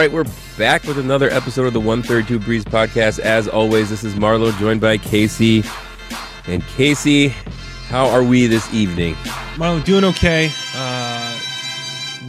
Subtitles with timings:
[0.00, 0.24] Right, we're
[0.56, 3.18] back with another episode of the 132 Breeze podcast.
[3.18, 5.62] As always, this is Marlo joined by Casey.
[6.46, 7.28] And Casey,
[7.88, 9.12] how are we this evening?
[9.56, 10.50] Marlon, doing okay.
[10.74, 11.38] Uh,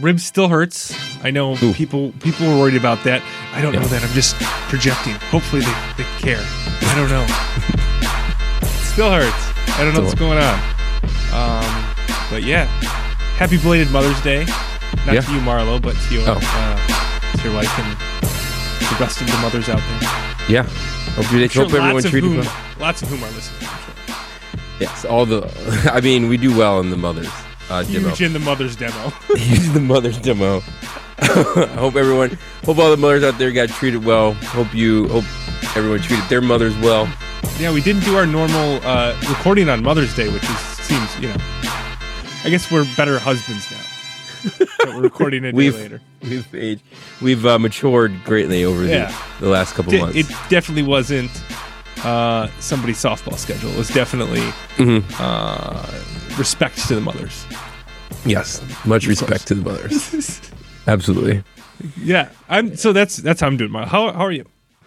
[0.00, 0.94] ribs still hurts.
[1.24, 1.72] I know Ooh.
[1.72, 3.22] people people were worried about that.
[3.54, 4.02] I don't know that.
[4.02, 4.36] I'm just
[4.68, 5.14] projecting.
[5.30, 6.44] Hopefully they, they care.
[6.44, 7.24] I don't know.
[8.92, 9.78] still hurts.
[9.78, 10.58] I don't know what's going on.
[11.32, 11.94] Um,
[12.30, 12.66] but yeah,
[13.38, 14.44] happy belated Mother's Day.
[15.06, 15.20] Not Yeah.
[15.22, 16.38] to you, Marlo, but to your Oh.
[16.38, 16.91] uh,
[17.44, 17.96] your wife and
[18.80, 20.00] the rest of the mothers out there.
[20.48, 20.62] Yeah.
[21.14, 22.56] Hope, you, I'm sure hope everyone treated whom, well.
[22.80, 23.60] lots of whom are listening.
[23.60, 23.92] Sure.
[24.80, 25.90] Yes, all the.
[25.92, 27.28] I mean, we do well in the mothers.
[27.68, 28.08] Uh, demo.
[28.08, 29.10] Huge in the mother's demo.
[29.34, 30.62] Huge the mothers demo.
[31.18, 34.32] I hope everyone, hope all the mothers out there got treated well.
[34.32, 35.24] Hope you, hope
[35.76, 37.08] everyone treated their mothers well.
[37.58, 41.28] Yeah, we didn't do our normal uh, recording on Mother's Day, which is seems you
[41.28, 41.36] know.
[42.44, 43.81] I guess we're better husbands now.
[44.78, 46.00] But we're recording a day We've later.
[46.22, 46.82] we've aged,
[47.20, 49.06] we've uh, matured greatly over Yeah.
[49.38, 50.16] the, the last couple months.
[50.16, 51.30] it definitely wasn't
[52.04, 53.70] uh, somebody's softball schedule.
[53.70, 54.40] It was definitely
[54.76, 55.04] Mhm.
[55.20, 57.46] uh, respect to the mothers.
[58.24, 60.40] yes, much respect to the mothers.
[60.86, 61.42] Absolutely.
[62.02, 62.74] yeah, I'm.
[62.76, 63.70] So that's that's how I'm doing.
[63.70, 63.86] Milo.
[63.86, 64.44] How how are you?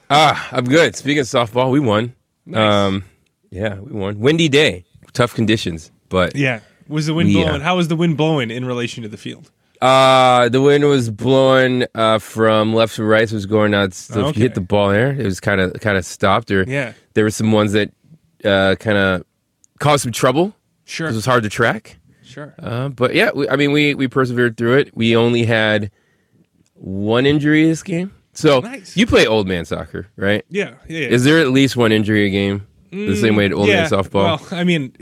[0.10, 0.96] Ah, I'm good.
[0.96, 2.14] Speaking of softball, we won.
[2.46, 2.60] Nice.
[2.60, 3.04] Um,
[3.50, 4.20] yeah, we won.
[4.20, 4.84] Windy day,
[5.14, 7.62] tough conditions, but Yeah, was the wind uh, blowing?
[7.62, 9.52] How was the wind blowing in relation to the field?
[9.82, 13.28] Uh, the wind was blowing uh, from left to right.
[13.28, 13.94] So it was going out.
[13.94, 14.38] So if Okay.
[14.40, 16.50] you hit the ball there, it was kind of kind of stopped.
[16.52, 16.94] Or Yeah.
[17.14, 17.92] there were some ones that
[18.44, 19.26] uh, kind of
[19.80, 20.56] caused some trouble.
[20.86, 21.98] Sure, It was hard to track.
[22.24, 22.54] sure.
[22.60, 24.96] Uh, but yeah, we, I mean, we we persevered through it.
[24.96, 25.92] We only had
[26.76, 28.14] one injury this game.
[28.34, 28.96] So Nice.
[28.98, 30.44] you play old man soccer, right?
[30.50, 31.00] Yeah, yeah.
[31.00, 31.08] yeah.
[31.08, 32.68] Is there at least one injury a game?
[32.92, 34.40] the same way to old man softball.
[34.40, 34.94] Well, I mean,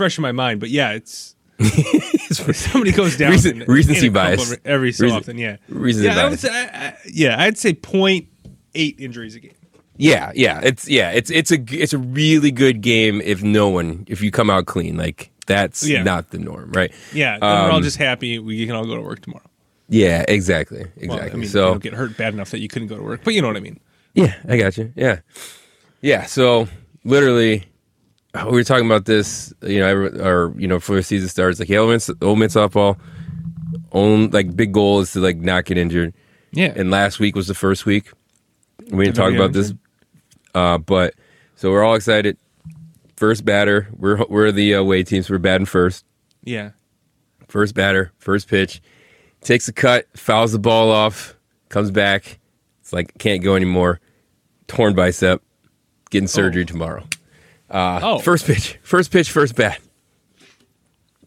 [0.00, 1.34] fresh in my mind, but yeah, it's
[2.56, 3.32] somebody goes down.
[3.32, 4.56] Recent- in- recency in bias.
[4.64, 5.38] every so Recent- often.
[5.38, 6.20] Yeah, recency yeah.
[6.20, 6.40] I would bias.
[6.40, 8.28] say, I, I, yeah, I'd say point
[8.74, 9.52] eight injuries a game.
[9.96, 14.04] Yeah, yeah, it's yeah, it's it's a it's a really good game if no one
[14.08, 14.96] if you come out clean.
[14.96, 16.02] Like that's Yeah.
[16.02, 16.90] not the norm, right?
[17.12, 19.44] Yeah, then we're all Um, just happy we can all go to work tomorrow.
[19.90, 21.08] Yeah, exactly, exactly.
[21.08, 23.02] Well, I mean, so you don't get hurt bad enough that you couldn't go to
[23.02, 23.78] work, but you know what I mean.
[24.14, 24.90] yeah, I got you.
[24.96, 25.18] Yeah,
[26.00, 26.24] yeah.
[26.24, 26.68] So
[27.04, 27.64] literally,
[28.34, 29.52] we were talking about this.
[29.62, 32.38] You know, every, or you know, before the season starts, like yeah, old man, old
[32.38, 32.98] man softball.
[33.92, 36.14] Own like big goal is to like not get injured.
[36.52, 38.10] Yeah, And last week was the first week.
[38.90, 39.72] We didn't talk about this,
[40.52, 41.14] uh, but
[41.54, 42.36] so we're all excited.
[43.16, 46.04] First batter, we're we're the away team, so we're batting first.
[46.42, 46.70] yeah,
[47.46, 48.80] First batter, first pitch,
[49.42, 51.36] takes a cut, fouls the ball off,
[51.68, 52.38] comes back.
[52.80, 54.00] It's like can't go anymore.
[54.66, 55.42] Torn bicep,
[56.10, 57.04] getting surgery tomorrow.
[57.70, 58.18] Uh, Oh.
[58.18, 59.78] first pitch, first pitch, first bat.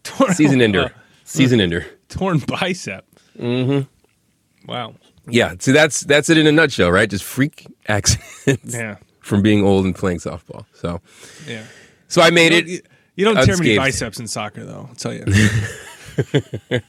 [0.02, 0.88] torn, Season ender, uh,
[1.24, 1.86] season ender.
[2.08, 3.06] torn bicep.
[3.38, 4.68] Mm-hmm.
[4.70, 4.94] Wow.
[5.26, 7.08] Yeah, see that's that's it in a nutshell, right?
[7.08, 8.96] Just freak accidents Yeah.
[9.20, 10.66] from being old and playing softball.
[10.74, 11.00] So,
[11.48, 11.64] Yeah.
[12.08, 12.66] so I made You it.
[12.66, 12.82] don't,
[13.16, 14.86] you don't tear many biceps in soccer, though.
[14.90, 15.24] I'll tell you.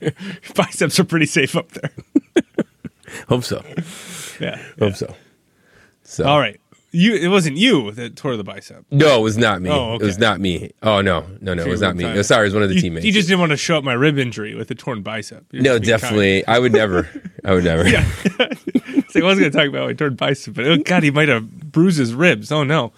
[0.55, 1.91] biceps are pretty safe up there.
[3.29, 3.63] Hope so.
[4.39, 4.61] Yeah.
[4.79, 5.15] Hope so.
[6.03, 6.59] So All right.
[6.95, 7.15] You.
[7.15, 8.85] It wasn't you that tore the bicep.
[8.91, 9.69] No, it was not me.
[9.69, 10.03] Oh, okay.
[10.03, 10.71] It was not me.
[10.81, 12.23] Oh no, no, no, it was not me.
[12.23, 13.05] Sorry, it was one of the You, teammates.
[13.05, 15.45] you just didn't want to show up my rib injury with a torn bicep.
[15.51, 16.45] You're no, definitely.
[16.47, 17.09] I would never.
[17.43, 17.83] I would never.
[17.83, 18.05] kind.
[19.09, 21.29] So I was going to talk about my torn bicep, but oh god, he might
[21.29, 22.51] have bruised his ribs.
[22.51, 22.91] Oh no.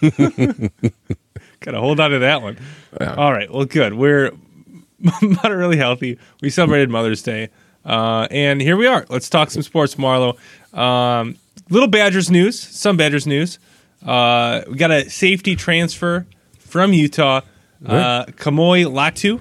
[0.00, 2.58] Got to hold on to that one.
[3.00, 3.14] Yeah.
[3.14, 3.50] All right.
[3.52, 3.94] Well, good.
[3.94, 4.32] We're
[5.22, 6.18] moderately healthy.
[6.40, 7.50] We celebrated Mother's Day,
[7.84, 9.06] uh, and here we are.
[9.08, 10.36] Let's talk some sports, Marlo.
[10.76, 11.36] Um,
[11.72, 12.58] little Badgers news.
[12.58, 13.58] Some Badgers news.
[14.04, 16.26] Uh, we got a safety transfer
[16.58, 17.40] from Utah,
[17.86, 19.40] uh, Kamo'i Latu.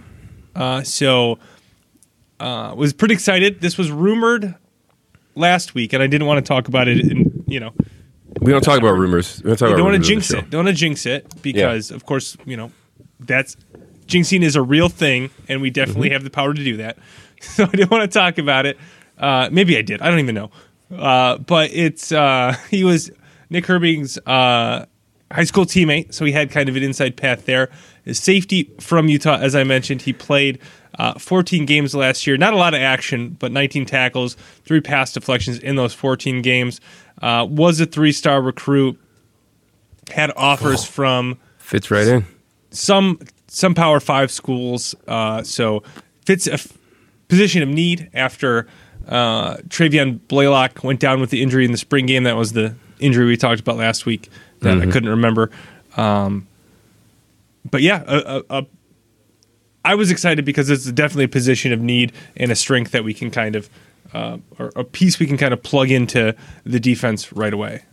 [0.56, 1.40] Uh, so
[2.40, 3.62] uh, was pretty excited.
[3.62, 4.56] This was rumored
[5.36, 7.00] last week, and I didn't want to talk about it.
[7.00, 7.74] In you know,
[8.39, 9.42] We don't talk about rumors.
[9.44, 10.38] We don't talk about don't want rumors to on the jinx show.
[10.39, 10.50] it.
[10.50, 12.72] Don't want to jinx it because, of course, you know
[13.19, 13.56] that's
[14.07, 16.13] jinxing is a real thing, and we definitely Mm-hmm.
[16.13, 16.98] have the power to do that.
[17.42, 18.77] So I didn't want to talk about it.
[19.18, 20.00] Uh, maybe I did.
[20.04, 20.51] I don't even know.
[20.93, 23.11] Uh, but it's uh, he was
[23.49, 24.85] Nick Herbig's uh,
[25.31, 27.69] high school teammate, so he had kind of an inside path there.
[28.03, 30.59] His safety from Utah, as I mentioned, he played
[30.97, 32.35] uh, 14 games last year.
[32.38, 34.35] Not a lot of action, but 19 tackles,
[34.65, 36.81] three pass deflections in those 14 games.
[37.21, 38.99] Uh, was a three-star recruit.
[40.09, 42.25] Had offers from Fits right in.
[42.71, 44.95] some some Power Five schools.
[45.07, 45.83] Uh, so
[46.25, 46.73] fits a f-
[47.27, 48.67] position of need after
[49.07, 52.24] uh, Travion Blaylock went down with the injury in the spring game.
[52.24, 55.50] That was the injury we talked about last week that I couldn't remember.
[55.98, 56.48] Um,
[57.69, 58.65] but yeah, a, a, a
[59.83, 63.13] I was excited because it's definitely a position of need and a strength that we
[63.13, 63.69] can kind of,
[64.13, 67.83] uh, or a piece we can kind of plug into the defense right away.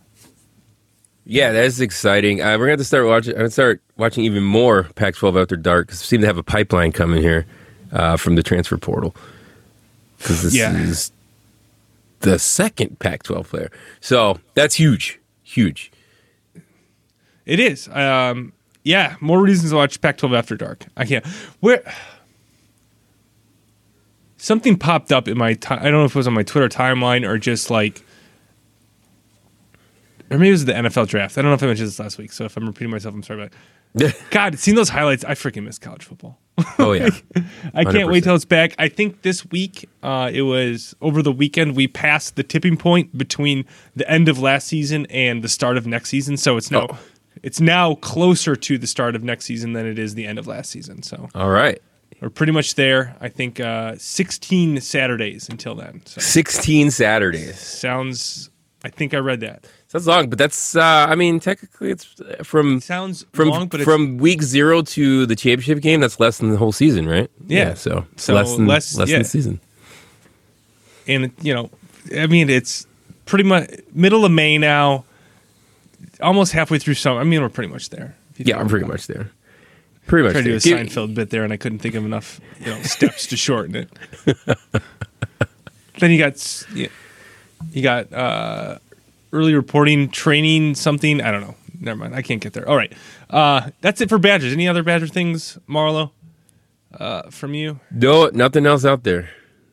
[1.25, 2.41] Yeah, that's exciting.
[2.41, 3.33] Uh, we're gonna have to start watching.
[3.33, 6.43] I'm gonna start watching even more Pac-12 after dark because we seem to have a
[6.43, 7.45] pipeline coming here
[7.91, 9.15] uh, from the transfer portal.
[10.19, 10.77] Because this Yeah.
[10.77, 11.11] is
[12.19, 13.71] the second Pac-12 player,
[14.01, 15.91] so that's huge, huge.
[17.45, 17.87] It is.
[17.87, 20.85] Um, yeah, more reasons to watch Pac-12 After Dark.
[20.95, 21.25] I can't.
[21.61, 21.81] Where
[24.37, 25.79] something popped up in my time.
[25.79, 28.03] I don't know if it was on my Twitter timeline or just like,
[30.29, 31.37] or maybe it was the NFL draft.
[31.37, 32.31] I don't know if I mentioned this last week.
[32.31, 33.45] So if I'm repeating myself, I'm sorry.
[33.45, 33.53] But
[34.29, 36.39] God, seeing those highlights, I freaking miss college football.
[36.77, 37.09] oh yeah,
[37.73, 38.23] I can't wait 100%.
[38.23, 38.75] till it's back.
[38.77, 43.17] I think this week, uh, it was over the weekend, we passed the tipping point
[43.17, 43.65] between
[43.95, 46.35] the end of last season and the start of next season.
[46.37, 46.97] So it's now, Oh.
[47.43, 50.47] it's now closer to the start of next season than it is the end of
[50.47, 51.01] last season.
[51.01, 51.81] So all right.
[52.21, 53.15] we're pretty much there.
[53.21, 56.01] I think uh, 16 Saturdays until then.
[56.05, 57.57] So 16 Saturdays.
[57.57, 58.49] sounds.
[58.83, 59.65] I think I read that.
[59.91, 60.75] That's long, but that's.
[60.75, 62.05] Uh, I mean, technically, it's
[62.43, 65.99] from Sounds from long, but it's, from week zero to the championship game.
[65.99, 67.29] That's less than the whole season, right?
[67.47, 67.73] Yeah.
[67.73, 69.15] so, it's So less than less- less yeah.
[69.15, 69.59] than the season.
[71.07, 71.71] and you know,
[72.15, 72.85] I mean, it's
[73.25, 75.05] pretty much middle of May now,
[76.21, 77.19] almost halfway through summer.
[77.19, 78.15] I mean, we're pretty much there.
[78.37, 79.31] Yeah, I'm pretty much there.
[80.05, 80.59] Pretty much tried to do a.
[80.59, 83.75] Give- Seinfeld bit there, and I couldn't think of enough you know, steps to shorten
[83.75, 83.89] it.
[85.99, 88.77] then you got you got uh,
[89.31, 91.21] early reporting training something.
[91.21, 91.55] I don't know.
[91.79, 92.15] Never mind.
[92.15, 92.67] I can't get there.
[92.67, 92.91] All right.
[93.29, 94.51] Uh, that's it for Badgers.
[94.53, 96.11] Any other Badger things, Marlo?
[96.93, 97.79] Uh, from you?
[97.91, 99.29] No, nothing else out there.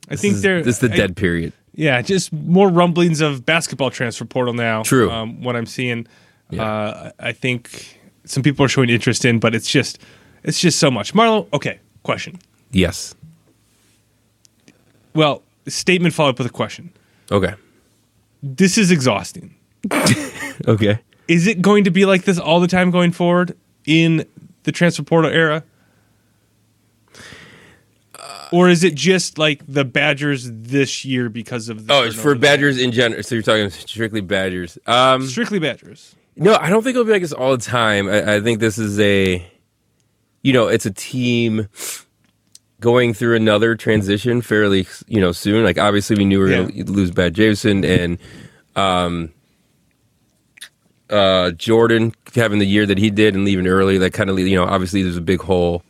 [0.09, 0.63] I think this is, there.
[0.63, 1.53] this is the I- dead period.
[1.79, 4.83] Yeah, just more rumblings of basketball transfer portal now.
[4.83, 5.11] True.
[5.11, 6.07] Um, what I'm seeing,
[6.49, 6.63] Yeah.
[6.65, 9.99] uh, I think some people are showing interest in, but it's just,
[10.43, 11.13] it's just so much.
[11.13, 11.81] Marlo, okay.
[12.03, 12.39] Question.
[12.71, 13.15] Yes.
[15.13, 16.93] Well, statement followed up with a question.
[17.31, 17.55] Okay.
[18.55, 19.55] This is exhausting.
[20.67, 20.99] Okay.
[21.29, 23.55] Is it going to be like this all the time going forward
[23.85, 24.25] in
[24.63, 25.63] the transfer portal era?
[28.53, 32.35] Or is it just like the Badgers this year because of the Oh, it's for?
[32.35, 33.23] Badgers in general.
[33.23, 34.79] So you're talking strictly Badgers.
[34.87, 36.15] Um, Strictly Badgers.
[36.37, 38.09] no, I don't think it'll be like this all the time.
[38.09, 39.47] I, I think this is a,
[40.43, 41.69] you know, it's a team
[42.81, 45.65] going through another transition fairly, you know, soon.
[45.65, 48.19] Like obviously we knew we were going to lose Bad Jameson and,
[48.75, 49.33] um,
[51.09, 53.99] uh, Jordan having the year that he did and leaving early.
[53.99, 55.83] That kind of, you know, obviously there's a big hole.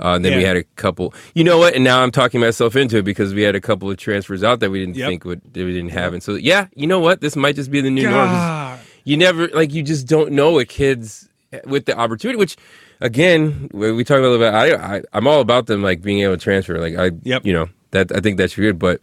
[0.00, 1.14] Uh, and then we had a couple.
[1.34, 1.74] You know what?
[1.76, 4.58] And now I'm talking myself into it because we had a couple of transfers out
[4.60, 5.08] that we didn't Yep.
[5.08, 6.12] think would that we didn't have.
[6.12, 7.20] And so yeah, you know what?
[7.20, 8.78] This might just be the new norm.
[9.04, 11.28] You never like you just don't know a kids
[11.66, 12.36] with the opportunity.
[12.36, 12.56] Which
[13.02, 16.42] again, we talk about it, I, I I'm all about them like being able to
[16.42, 16.78] transfer.
[16.78, 17.44] Like I, Yep.
[17.44, 18.78] you know that I think that's good.
[18.78, 19.00] But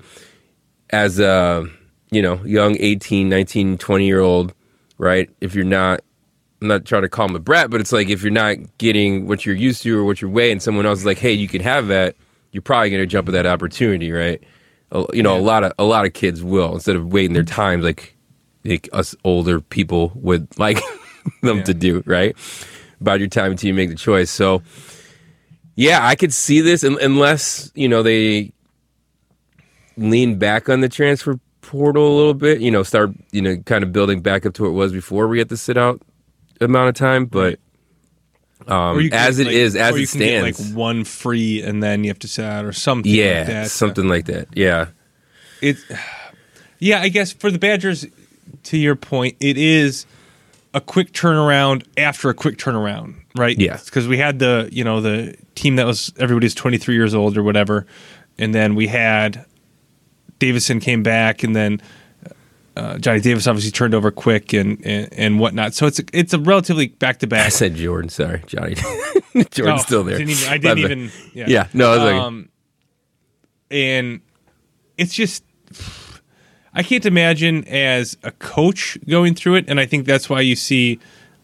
[0.90, 1.68] as a
[2.12, 4.54] you know young 18, 19, 20 year old,
[4.98, 5.30] right?
[5.42, 6.01] If you're not
[6.62, 9.28] I'm not trying to call him a brat, but it's like if you're not getting
[9.28, 11.48] what you're used to or what you're way, and someone else is like, "Hey, you
[11.48, 12.16] can have that,"
[12.51, 14.44] you're probably going to jump at that opportunity, right?
[15.13, 17.84] You know, a lot of a lot of kids will instead of waiting their times,
[17.86, 18.15] like
[18.65, 20.79] like us older people would like
[21.44, 21.63] them Yeah.
[21.63, 22.36] to do, right?
[23.01, 24.29] About your time until you make the choice.
[24.29, 24.62] So,
[25.75, 28.51] yeah, I could see this unless you know they
[29.98, 32.62] lean back on the transfer portal a little bit.
[32.62, 35.27] You know, start you know kind of building back up to what it was before
[35.27, 36.01] we had to sit out
[36.62, 37.25] amount of time.
[37.25, 37.60] But
[38.68, 40.39] um, Or you can as get, it like- is, as or it you can get,
[40.56, 43.10] stands, like one free and then you have to sit out or something.
[43.13, 43.72] yeah, like that.
[43.72, 44.48] something like that.
[44.56, 44.88] Yeah,
[45.62, 45.77] It,
[46.79, 48.06] yeah, I guess for the Badgers,
[48.63, 50.06] to your point, it is
[50.73, 53.57] a quick turnaround after a quick turnaround, right?
[53.57, 53.77] Yeah.
[53.83, 57.38] because we had the you know the team that was everybody's twenty three years old
[57.38, 57.85] or whatever,
[58.38, 59.45] and then we had
[60.39, 61.81] Davison came back, and then.
[62.77, 66.33] Uh, Johnny Davis obviously turned over quick and, and, and whatnot, so it's a, it's
[66.33, 67.47] a relatively back to back.
[67.47, 68.09] I said Jordan.
[68.09, 68.75] Sorry, Johnny.
[69.51, 70.17] Jordan's still there.
[70.17, 71.11] Didn't even, I didn't even.
[71.33, 71.45] Yeah.
[71.49, 72.49] Yeah, no, I was like, Um,
[73.69, 74.21] and
[74.97, 75.43] it's just
[76.79, 80.55] I can't imagine as a coach going through it, and I think that's why you
[80.55, 80.98] see,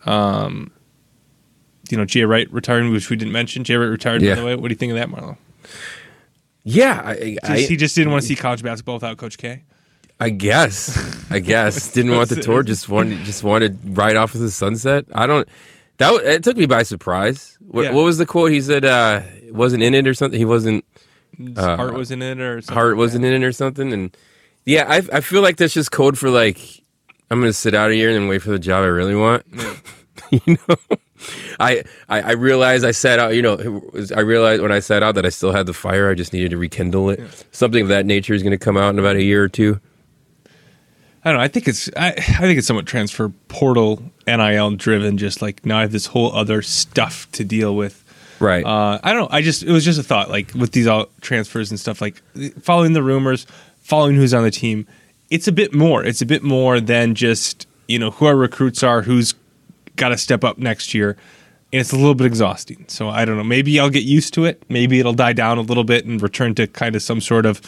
[0.05, 0.71] um,
[1.89, 3.63] you know, Jay Wright retiring, which we didn't mention.
[3.65, 4.35] Jay Wright retired, Yeah.
[4.35, 4.55] by the way.
[4.55, 5.35] What do you think of that, Marlo?
[6.63, 9.63] yeah, I, I, he just didn't want to see college basketball without Coach K.
[10.19, 10.97] I guess.
[11.29, 12.63] I guess didn't want the tour.
[12.63, 15.05] Just wanted just wanted right off of the sunset.
[15.13, 15.47] I don't.
[15.97, 17.57] That it took me by surprise.
[17.59, 17.91] What, Yeah.
[17.93, 18.51] what was the quote?
[18.51, 20.39] He said uh, wasn't in it or something.
[20.39, 20.85] He wasn't.
[21.57, 23.91] Uh, heart wasn't in it, or something wasn't in it or something.
[23.91, 24.15] And
[24.65, 26.59] yeah, I I feel like that's just code for like
[27.31, 29.45] I'm gonna sit out a year and then wait for the job I really want.
[30.31, 30.75] you know.
[31.59, 33.33] I, I I realized I set out.
[33.35, 33.55] You know,
[33.93, 36.09] was- I realized when I set out that I still had the fire.
[36.09, 37.45] I just needed to rekindle it.
[37.51, 39.79] Something of that nature is going to come out in about a year or two.
[41.23, 41.43] I don't know.
[41.43, 45.17] I think it's I, I think it's somewhat transfer portal NIL driven.
[45.17, 48.03] Just like now I have this whole other stuff to deal with.
[48.39, 48.63] Right.
[48.65, 49.35] Uh, I don't know.
[49.35, 50.29] I just it was just a thought.
[50.29, 52.21] Like with these all transfers and stuff, like
[52.61, 53.47] following the rumors,
[53.85, 54.87] following who's on the team.
[55.29, 56.03] It's a bit more.
[56.03, 59.35] It's a bit more than just you know who our recruits are, who's
[59.95, 61.11] got to step up next year,
[61.71, 62.85] and it's a little bit exhausting.
[62.87, 63.43] So I don't know.
[63.43, 64.63] Maybe I'll get used to it.
[64.69, 67.61] Maybe it'll die down a little bit and return to kind of some sort of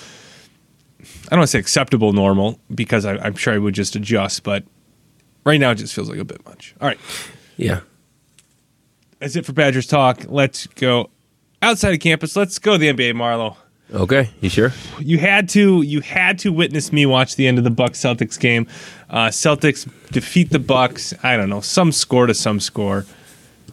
[1.00, 4.44] I don't want to say acceptable normal because I, I'm sure I would just adjust,
[4.44, 4.64] but
[5.46, 6.74] right now it just feels like a bit much.
[6.82, 7.00] All right,
[7.58, 7.82] yeah.
[9.20, 10.24] that's it for Badgers talk.
[10.28, 11.12] Let's go
[11.62, 12.36] outside of campus.
[12.36, 13.56] Let's go to the NBA, Marlo.
[13.94, 14.30] Okay.
[14.42, 14.74] You sure?
[15.00, 18.40] You had to you had to witness me watch the end of the Bucks Celtics
[18.40, 18.68] game.
[19.10, 21.14] Uh, Celtics defeat the Bucks.
[21.24, 23.06] I don't know some score to some score.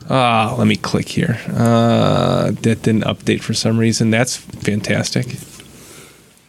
[0.09, 1.41] Uh, let me click here.
[1.49, 4.11] Uh, that didn't update for some reason.
[4.11, 5.27] That's fantastic.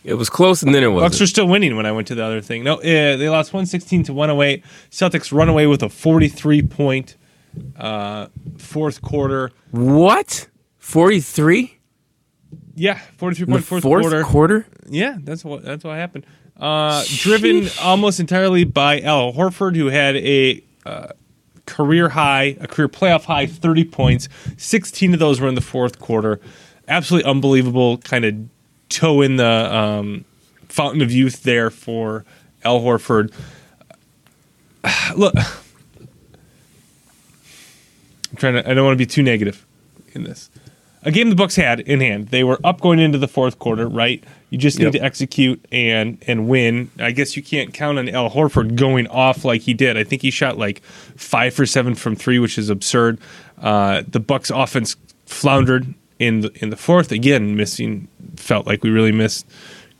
[0.03, 1.01] It was close, and then it was.
[1.01, 2.63] Bucks are still winning when I went to the other thing.
[2.63, 4.63] No, uh, they lost 116 to 108.
[4.91, 7.15] Celtics run away with a 43 point
[7.77, 9.51] uh, fourth quarter.
[9.71, 10.47] what?
[10.77, 11.74] Forty three.
[12.75, 14.23] Yeah, 43 In the point fourth, fourth quarter.
[14.23, 14.65] quarter.
[14.89, 16.25] Yeah, that's what that's what happened.
[16.57, 21.07] Uh, driven almost entirely by Al Horford, who had a uh,
[21.65, 24.29] career high, a career playoff high, 30 points.
[24.57, 26.39] 16 of those were in the fourth quarter.
[26.87, 28.35] Absolutely unbelievable, kind of
[28.89, 30.23] toe in the um,
[30.69, 32.23] fountain of youth there for
[32.63, 33.33] Al Horford.
[35.15, 35.47] Look, I'm
[38.37, 38.69] trying to.
[38.69, 39.65] I don't want to be too negative
[40.13, 40.49] in this.
[41.05, 42.29] A game the Bucks had in hand.
[42.29, 44.23] They were up going into the fourth quarter, right?
[44.49, 44.93] You just need Yep.
[44.93, 46.89] to execute and and win.
[46.99, 49.97] I guess you can't count on Al Horford going off like he did.
[49.97, 50.81] I think he shot like
[51.15, 53.19] five for seven from three, which is absurd.
[53.61, 54.95] Uh, the Bucks offense
[55.27, 58.07] floundered in the in the fourth again, missing.
[58.37, 59.45] Felt like we really missed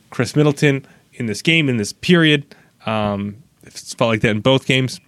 [0.09, 2.45] Khris Middleton in this game in this period.
[2.85, 4.99] Um, it's felt like that in both games.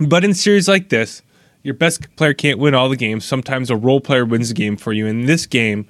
[0.00, 1.22] But in series like this,
[1.62, 3.24] your best player can't win all the games.
[3.24, 5.06] Sometimes a role player wins the game for you.
[5.06, 5.86] In this game,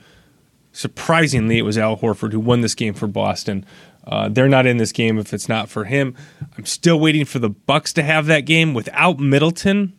[0.72, 3.64] surprisingly, it was Al Horford who won this game for Boston.
[4.06, 6.16] Uh, they're not in this game if it's not for him.
[6.56, 9.92] I'm still waiting for the Bucks to have that game without Middleton.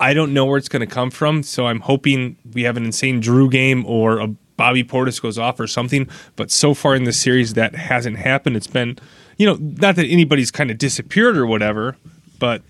[0.00, 2.84] I don't know where it's going to come from, so I'm hoping we have an
[2.84, 6.08] insane Jrue game or a Bobby Portis goes off or something.
[6.36, 8.56] But so far in the series, that hasn't happened.
[8.56, 8.98] It's been,
[9.36, 11.96] you know, not that anybody's kind of disappeared or whatever,
[12.38, 12.62] but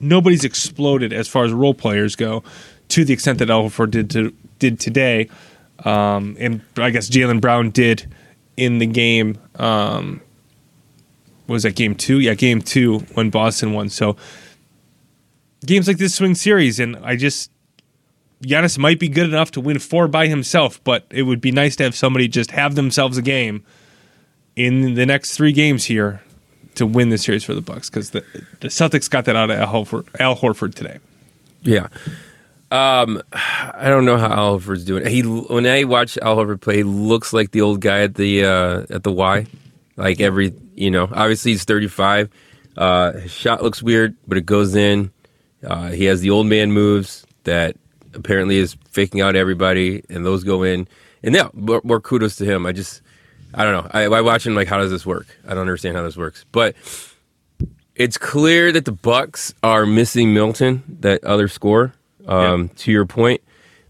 [0.00, 2.42] nobody's exploded as far as role players go
[2.88, 5.28] to the extent that Alford did to, did today,
[5.84, 8.12] um, and I guess Jaylen Brown did
[8.56, 9.38] in the game.
[9.56, 10.20] Um,
[11.46, 12.20] was that game two?
[12.20, 13.88] Yeah, game two when Boston won.
[13.88, 14.16] So
[15.64, 17.50] games like this swing series, and I just
[18.42, 21.76] Giannis might be good enough to win four by himself, but it would be nice
[21.76, 23.64] to have somebody just have themselves a game
[24.56, 26.22] in the next three games here
[26.78, 28.24] to win the series for the Bucks because the,
[28.60, 30.98] the Celtics got that out of Al Horford, Al Horford today.
[31.62, 31.88] Yeah.
[32.70, 35.06] Um, I don't know how Al Horford's doing.
[35.06, 38.44] He when I watch Al Horford play, he looks like the old guy at the
[38.44, 39.46] uh, at the Y.
[39.96, 42.30] Like every you know, obviously he's thirty five.
[42.76, 45.10] Uh, his shot looks weird, but it goes in.
[45.66, 47.76] Uh, he has the old man moves that
[48.14, 50.86] apparently is faking out everybody, and those go in.
[51.22, 52.66] And yeah, more, more kudos to him.
[52.66, 53.02] I just,
[53.54, 53.90] I don't know.
[53.92, 55.26] I, I watch him like, how does this work?
[55.46, 56.76] I don't understand how this works, but
[57.94, 61.94] it's clear that the Bucks are missing Milton, that other score.
[62.26, 63.40] Um, To your point,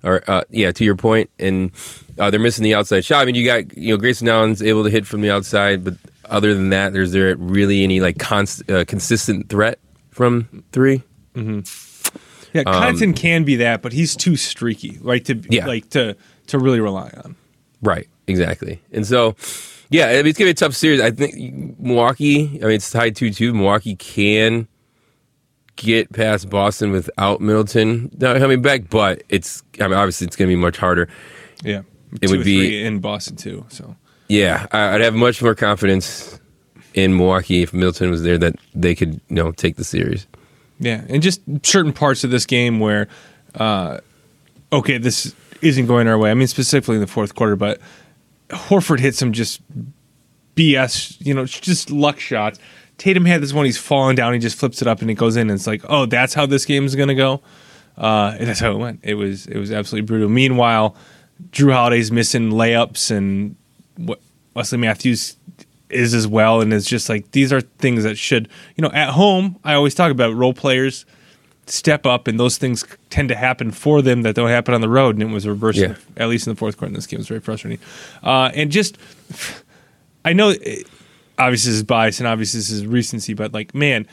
[0.04, 1.72] or uh, yeah, to your point, and
[2.20, 3.20] uh, they're missing the outside shot.
[3.20, 5.94] I mean, you got you know Grayson Allen's able to hit from the outside, but
[6.26, 9.80] other than that, there's there really any like const, uh, consistent threat
[10.12, 11.02] from three?
[11.34, 15.24] Yeah, Connaughton can be that, but he's too streaky, right?
[15.24, 15.66] To Yeah.
[15.66, 17.34] like to to really rely on.
[17.82, 18.80] Right, exactly.
[18.92, 19.36] And so,
[19.90, 21.00] yeah, I mean, it's gonna be a tough series.
[21.00, 22.58] I think Milwaukee.
[22.62, 23.54] I mean, it's tied two two.
[23.54, 24.68] Milwaukee can
[25.76, 29.62] get past Boston without Middleton coming back, but it's.
[29.80, 31.08] I mean, obviously, it's gonna be much harder.
[31.62, 31.82] Yeah,
[32.20, 33.64] It would be- in Boston too.
[33.68, 33.96] So
[34.28, 36.38] Yeah, I'd have much more confidence
[36.94, 40.26] in Milwaukee if Middleton was there that they could, you know, take the series.
[40.80, 43.08] yeah, and just certain parts of this game where,
[43.56, 43.98] uh,
[44.72, 46.30] okay, this isn't going our way.
[46.30, 47.80] I mean, specifically in the fourth quarter, but
[48.50, 49.60] Horford hit some just
[50.54, 52.58] BS, you know, just luck shots.
[52.96, 55.36] Tatum had this one; he's falling down, he just flips it up and it goes
[55.36, 55.42] in.
[55.42, 57.40] And it's like, oh, that's how this game is going to go.
[57.96, 59.00] Uh, and that's how it went.
[59.02, 60.28] It was it was absolutely brutal.
[60.28, 60.96] Meanwhile,
[61.50, 63.56] Jrue Holiday's missing layups, and
[63.96, 64.20] what
[64.54, 65.36] Wesley Matthews
[65.90, 66.60] is as well.
[66.60, 69.58] And it's just like these are things that should, you know, at home.
[69.64, 71.06] I always talk about role players
[71.70, 74.88] step up, and those things tend to happen for them that don't happen on the
[74.88, 75.14] road.
[75.16, 75.94] And it was reversed, Yeah.
[76.16, 77.18] at least in the fourth quarter in this game.
[77.18, 77.78] It was very frustrating.
[78.22, 78.98] Uh, and just,
[80.24, 80.50] I know,
[81.38, 84.06] obviously, this is bias and obviously, this is recency, but like, man,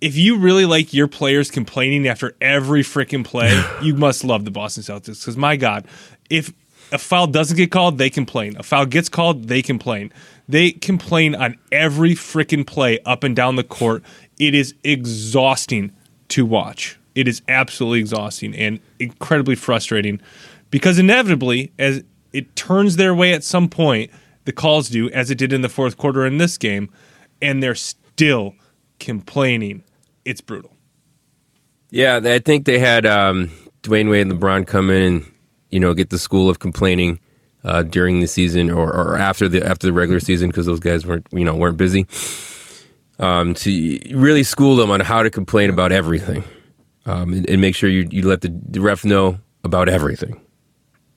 [0.00, 4.50] if you really like your players complaining after every freaking play, you must love the
[4.50, 5.20] Boston Celtics.
[5.20, 5.86] Because my God,
[6.30, 6.52] if
[6.92, 8.56] a foul doesn't get called, they complain.
[8.58, 10.12] A foul gets called, they complain.
[10.46, 14.02] They complain on every freaking play up and down the court.
[14.38, 15.92] It is exhausting
[16.28, 16.98] to watch.
[17.14, 20.20] It is absolutely exhausting and incredibly frustrating
[20.70, 22.02] because inevitably, as
[22.32, 24.10] it turns their way at some point,
[24.44, 26.90] the calls do, as it did in the fourth quarter in this game,
[27.40, 28.54] and they're still
[28.98, 29.84] complaining.
[30.24, 30.74] It's brutal.
[31.90, 33.50] Yeah, I think they had um,
[33.82, 35.32] Dwyane Wade and LeBron come in and
[35.70, 37.20] you know get the school of complaining
[37.62, 41.06] uh, during the season or, or after the after the regular season because those guys
[41.06, 42.06] weren't you know weren't busy.
[43.18, 46.42] Um, to really school them on how to complain about everything,
[47.06, 50.40] um, and, and make sure you you let the, ref know about everything.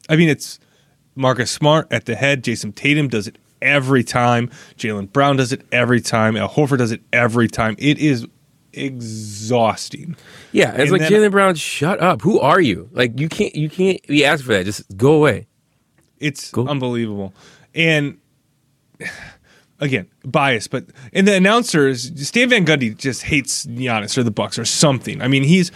[0.08, 0.60] I mean, it's
[1.16, 2.44] Marcus Smart at the head.
[2.44, 4.52] Jayson Tatum does it every time.
[4.78, 6.38] Jaylen Brown does it every time.
[6.38, 7.76] Al Horford does it every time.
[7.80, 8.28] It is
[8.74, 10.16] exhausting.
[10.52, 11.56] Yeah, it's And like Jaylen Brown.
[11.56, 12.22] Shut up.
[12.22, 12.90] Who are you?
[12.92, 14.66] Like you can't you can't be asked for that.
[14.66, 15.48] Just go away.
[16.20, 16.70] It's Cool.
[16.70, 17.34] unbelievable.
[17.74, 18.20] And
[19.80, 24.58] again, bias, but and the announcers, Stan Van Gundy just hates Giannis or the Bucks
[24.58, 25.22] or something.
[25.22, 25.72] I mean, he's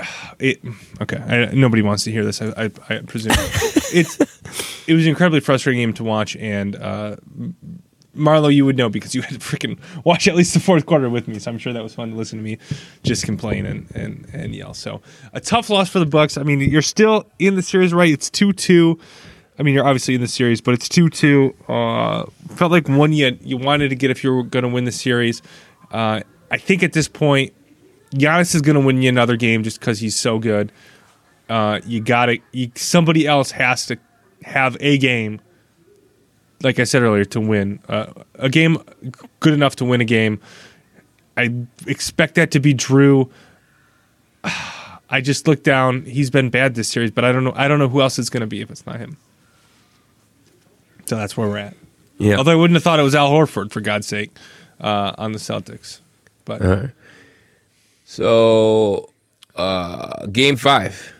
[0.38, 0.60] it.
[1.00, 2.42] Okay, I, nobody wants to hear this.
[2.42, 3.32] I, I, I presume
[3.92, 4.18] it's
[4.86, 7.16] it was an incredibly frustrating game to watch, and uh,
[8.16, 11.08] Marlo, you would know because you had to freaking watch at least the fourth quarter
[11.08, 11.38] with me.
[11.38, 12.58] So I'm sure that was fun to listen to me
[13.02, 14.74] just complain and, and, and yell.
[14.74, 16.36] So a tough loss for the Bucks.
[16.36, 18.10] I mean, you're still in the series, right?
[18.10, 18.98] It's two two.
[19.58, 21.54] I mean, you're obviously in the series, but it's two two.
[21.68, 24.84] Uh, felt like one you you wanted to get if you were going to win
[24.84, 25.42] the series.
[25.90, 26.20] Uh,
[26.50, 27.52] I think at this point,
[28.14, 30.72] Giannis is going to win you another game just because he's so good.
[31.48, 32.70] Uh, you got to.
[32.74, 33.98] Somebody else has to
[34.42, 35.40] have a game
[36.62, 38.78] like I said earlier, to win uh, a game
[39.40, 40.40] good enough to win a game.
[41.36, 41.54] I
[41.86, 43.30] expect that to be Jrue.
[45.08, 46.02] I just looked down.
[46.02, 47.52] He's been bad this series, but I don't know.
[47.54, 49.16] I don't know who else it's going to be if it's not him.
[51.06, 51.76] So that's where we're at.
[52.18, 52.36] Yeah.
[52.36, 54.36] Although I wouldn't have thought it was Al Horford for God's sake
[54.80, 56.00] uh, on the Celtics,
[56.44, 56.90] but All right.
[58.04, 59.10] So,
[59.56, 61.12] uh, game five.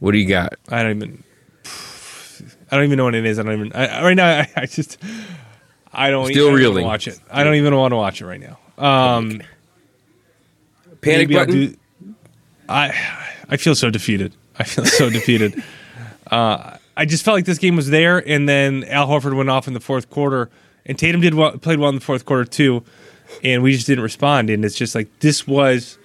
[0.00, 0.54] What do you got?
[0.68, 1.22] I don't even.
[2.70, 3.38] I don't even know what it is.
[3.38, 3.72] I don't even.
[3.72, 4.98] I, right now, I, I just.
[5.92, 6.26] I don't.
[6.26, 6.84] Still I even reeling.
[6.84, 7.18] Watch it.
[7.30, 8.58] I don't even want to watch it right now.
[8.76, 9.40] Um,
[11.00, 11.54] Panic button.
[11.54, 11.76] do-
[12.68, 12.92] I
[13.48, 14.34] I feel so defeated.
[14.58, 15.62] I feel so defeated.
[16.30, 19.68] Uh, I just felt like this game was there, and then Al Horford went off
[19.68, 20.48] in the fourth quarter,
[20.86, 22.82] and Tatum did well, played well in the fourth quarter too,
[23.44, 24.48] and we just didn't respond.
[24.50, 25.98] And it's just like this was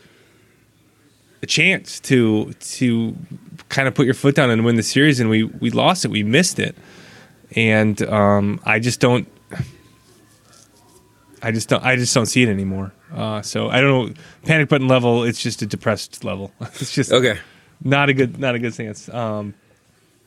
[1.44, 3.16] a chance to to
[3.70, 6.12] kind of put your foot down and win the series, and we we lost it.
[6.12, 6.76] We missed it,
[7.56, 9.28] and um, I just don't.
[11.44, 11.84] I just don't.
[11.84, 12.92] I just don't see it anymore.
[13.14, 14.14] Uh, so I don't know.
[14.46, 15.24] Panic button level.
[15.24, 16.52] It's just a depressed level.
[16.62, 17.40] It's just Okay.
[17.84, 19.10] not a good not a good stance.
[19.10, 19.54] Um,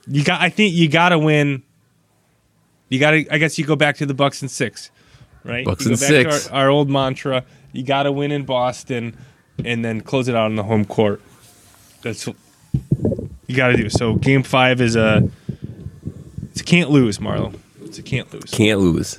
[0.07, 0.41] you got.
[0.41, 1.63] I think you got to win.
[2.89, 3.27] You got to.
[3.31, 4.91] I guess you go back to the Bucks and six,
[5.45, 5.65] right?
[5.65, 6.49] Bucks you and six.
[6.49, 7.45] Our, our old mantra.
[7.73, 9.17] You got to win in Boston,
[9.65, 11.21] and then close it out on the home court.
[12.03, 12.37] That's what
[13.47, 13.89] you got to do.
[13.91, 15.29] So game five is a.
[16.51, 17.59] It's a can't lose, Marlo.
[17.83, 18.45] It's a can't lose.
[18.45, 19.19] Can't lose.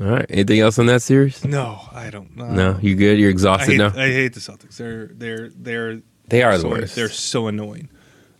[0.00, 0.26] All right.
[0.28, 1.44] Anything else on that series?
[1.44, 2.36] No, I don't.
[2.36, 2.50] know.
[2.50, 2.78] No.
[2.82, 3.18] You good?
[3.18, 3.88] You're I exhausted hate, now.
[3.88, 4.76] I hate the Celtics.
[4.76, 6.96] They're they're they're They are the so, worst.
[6.96, 7.88] They're so annoying.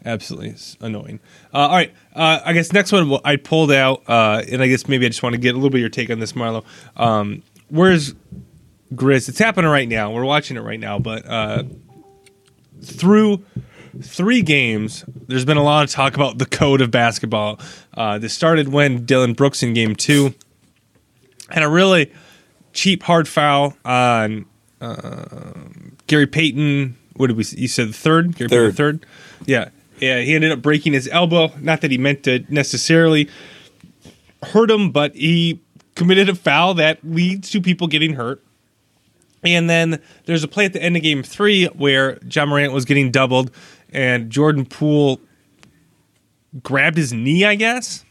[0.04, 1.20] Absolutely annoying.
[1.52, 1.92] Uh, all right.
[2.14, 5.22] Uh, I guess next one I pulled out, uh, and I guess maybe I just
[5.22, 6.64] want to get a little bit of your take on this, Marlo.
[6.96, 8.14] Um, where's
[8.92, 9.28] Grizz?
[9.30, 10.12] It's happening right now.
[10.12, 11.64] We're watching it right now, but uh,
[12.82, 13.44] through
[14.02, 17.58] three games, there's been a lot of talk about the code of basketball.
[17.94, 20.34] Uh, this started when Dillon Brooks in game two
[21.48, 22.12] had a really
[22.74, 24.44] cheap hard foul on
[24.82, 26.96] um, Gary Payton.
[27.16, 27.44] What did we?
[27.56, 28.34] You said the third.
[28.34, 29.06] The third.
[29.46, 29.68] Yeah,
[30.00, 30.20] yeah.
[30.20, 31.52] He ended up breaking his elbow.
[31.60, 33.28] Not that he meant to necessarily
[34.42, 35.60] hurt him, but he
[35.94, 38.42] committed a foul that leads to people getting hurt.
[39.44, 42.84] And then there's a play at the end of game three where Ja Morant was
[42.84, 43.50] getting doubled,
[43.90, 45.20] and Jordan Poole
[46.62, 48.04] grabbed his knee, I guess.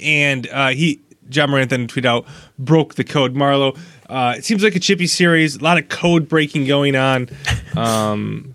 [0.00, 2.26] And uh, he, Ja Morant then tweeted out,
[2.58, 3.34] broke the code.
[3.34, 7.28] Marlo, uh, it seems like a chippy series, a lot of code breaking going on.
[7.76, 8.54] Um,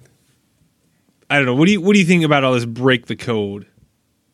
[1.30, 1.56] I don't know.
[1.56, 3.66] What do you what do you think about all this break the code,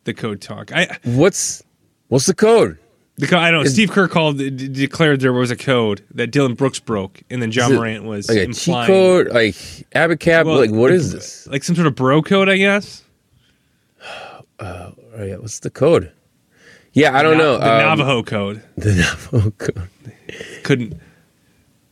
[0.04, 0.72] the code talk?
[0.74, 1.62] I What's
[2.08, 2.78] what's the code?
[3.16, 3.70] The co- I don't know.
[3.70, 7.52] Steve Kerr called d- declared there was a code that Dillon Brooks broke, and then
[7.52, 9.54] Ja Is Morant was Like a cheat code, like
[9.94, 10.46] Abacab.
[10.46, 11.46] Well, like what is this?
[11.46, 13.04] like some sort of bro code, I guess.
[14.60, 16.10] Yeah, what's the code?
[16.94, 17.58] Yeah, I don't know.
[17.58, 19.88] The Um, Navajo code The Navajo code.
[20.62, 21.00] couldn't.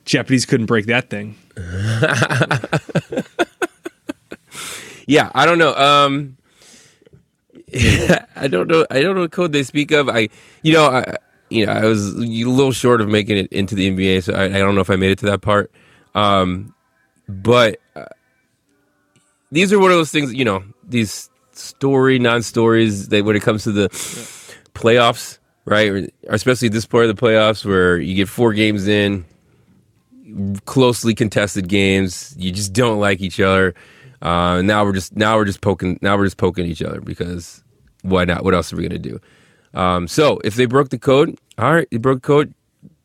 [0.04, 1.36] Japanese couldn't break that thing.
[5.06, 5.74] Yeah, I don't know.
[5.74, 6.36] Um,
[7.74, 8.86] I don't know.
[8.92, 10.08] I don't know what code they speak of.
[10.08, 10.28] I,
[10.62, 11.16] you know, I,
[11.48, 14.44] you know, I was a little short of making it into the NBA, so I,
[14.44, 15.72] I don't know if I made it to that part.
[16.14, 16.74] Um,
[17.28, 18.04] but uh,
[19.50, 20.32] these are one of those things.
[20.32, 23.08] You know, these story, non-stories.
[23.08, 23.88] That when it comes to the
[24.80, 26.12] playoffs, right?
[26.28, 29.24] Especially this part of the playoffs where you get four games in,
[30.64, 32.34] closely contested games.
[32.38, 33.74] You just don't like each other.
[34.22, 37.64] Uh, now we're just now we're just poking now we're just poking each other because
[38.02, 38.44] why not?
[38.44, 39.20] What else are we gonna do?
[39.74, 42.54] Um, so if they broke the code, all right, they broke the code.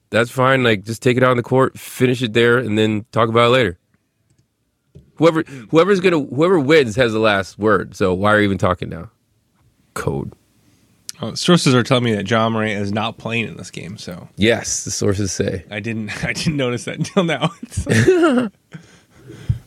[0.09, 0.63] That's fine.
[0.63, 3.47] Like just take it out on the court, finish it there, and then talk about
[3.47, 3.79] it later.
[5.15, 7.95] Whoever whoever's gonna whoever wins has the last word.
[7.95, 9.09] So why are you even talking now?
[9.93, 10.33] Code.
[11.21, 14.27] Oh, sources are telling me that Ja Morant is not playing in this game, so
[14.35, 15.63] Yes, the sources say.
[15.71, 16.23] I didn't.
[16.25, 17.51] I didn't notice that until now.
[17.61, 17.87] It's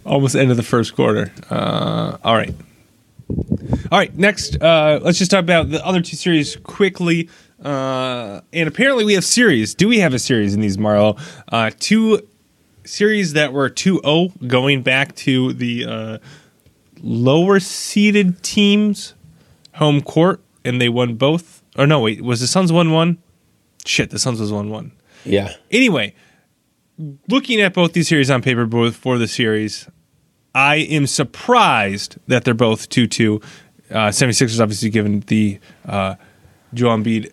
[0.05, 1.33] almost end of the first quarter.
[1.51, 2.55] Uh, all right.
[3.31, 4.15] All right.
[4.17, 7.29] Next, uh, let's just talk about the other two series quickly.
[7.63, 9.75] Uh, and apparently, we have series.
[9.75, 11.19] Do we have a series in these, Marlo?
[11.51, 12.27] Uh, two
[12.85, 16.19] series that were 2-0 going back to the uh,
[17.03, 19.15] lower seeded teams
[19.75, 21.63] home court, and they won both.
[21.77, 23.19] Or no, wait, was the Suns one one?
[23.85, 24.93] Shit, the Suns was one one.
[25.25, 25.55] Yeah.
[25.71, 26.15] Anyway,
[27.29, 29.89] looking at both these series on paper, both for the series,
[30.55, 33.41] I am surprised that they're both 2 2.
[33.91, 36.17] Uh, 76ers, obviously, given the uh,
[36.75, 37.33] Joel Embiid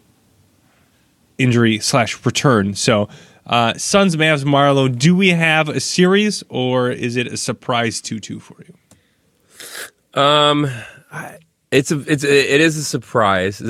[1.37, 2.75] injury slash return.
[2.75, 3.09] So,
[3.45, 8.19] uh, Suns, Mavs, Marlo, do we have a series or is it a surprise 2
[8.19, 10.21] 2 for you?
[10.21, 10.69] Um,
[11.75, 13.61] it's a it's a, it is a surprise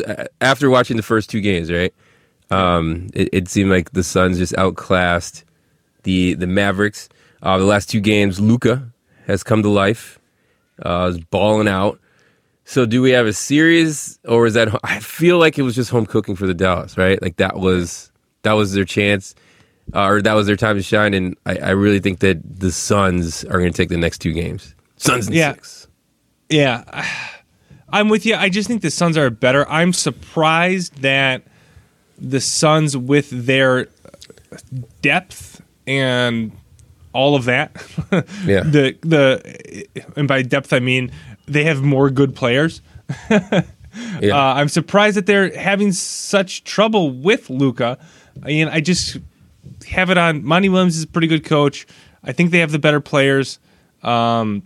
[0.41, 1.93] after watching the first two games, right?
[2.51, 5.43] Um, it, it seemed like the Suns just outclassed
[6.03, 7.09] the the Mavericks.
[7.41, 8.91] Uh, the last two games, Luka
[9.27, 10.19] has come to life,
[10.83, 11.99] uh, is balling out.
[12.63, 14.69] So, do we have a series, or is that?
[14.83, 17.21] I feel like it was just home cooking for the Dallas, right?
[17.21, 18.11] Like that was
[18.43, 19.35] that was their chance,
[19.93, 21.13] uh, or that was their time to shine.
[21.13, 24.33] And I, I really think that the Suns are going to take the next two
[24.33, 24.73] games.
[24.97, 25.53] Suns and Yeah.
[25.53, 25.87] six.
[26.49, 26.83] Yeah,
[27.95, 28.35] I'm with you.
[28.35, 29.67] I just think the Suns are better.
[29.69, 31.43] I'm surprised that
[32.17, 33.87] the Suns, with their
[35.01, 36.51] depth and
[37.13, 37.71] all of that,
[38.45, 38.61] Yeah.
[38.63, 41.11] the the and by depth I mean
[41.47, 42.81] they have more good players.
[44.19, 44.35] Yeah.
[44.37, 47.97] Uh, I'm surprised that they're having such trouble with Luka.
[48.45, 49.17] And I just
[49.87, 50.43] have it on.
[50.43, 51.87] Monty Williams is a pretty good coach.
[52.21, 53.57] I think they have the better players.
[54.03, 54.63] Um,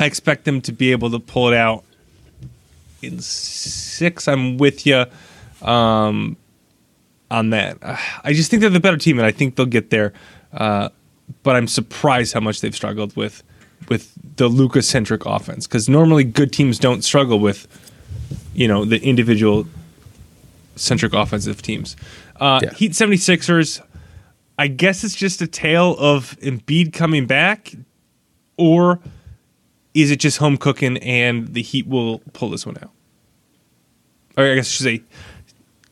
[0.00, 1.84] I expect them to be able to pull it out
[3.02, 4.28] in six.
[4.28, 5.04] I'm with you
[5.62, 6.36] um,
[7.30, 7.78] on that.
[8.24, 10.12] I just think they're the better team, and I think they'll get there.
[10.52, 10.88] Uh,
[11.42, 13.42] but I'm surprised how much they've struggled with
[13.88, 17.66] with the Luka centric offense because normally good teams don't struggle with
[18.54, 19.66] you know the individual
[20.76, 21.96] centric offensive teams.
[22.40, 22.72] Uh, Yeah.
[22.74, 23.82] Heat 76ers.
[24.58, 27.72] I guess it's just a tale of Embiid coming back,
[28.56, 29.00] or
[29.94, 32.90] is it just home cooking and the Heat will pull this one out?
[34.36, 35.02] Or I guess I should say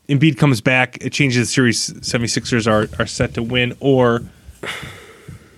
[0.07, 1.89] Embiid comes back, it changes the series.
[1.91, 4.21] 76ers are, are set to win, or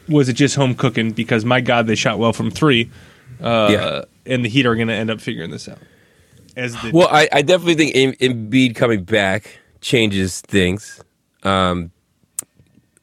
[0.10, 2.90] was it just home cooking because my God, they shot well from three,
[3.42, 4.02] uh, Yeah.
[4.26, 5.78] and the Heat are going to end up figuring this out.
[6.58, 11.02] As the Well, I, I definitely think Em- Embiid coming back changes things.
[11.44, 11.92] Um,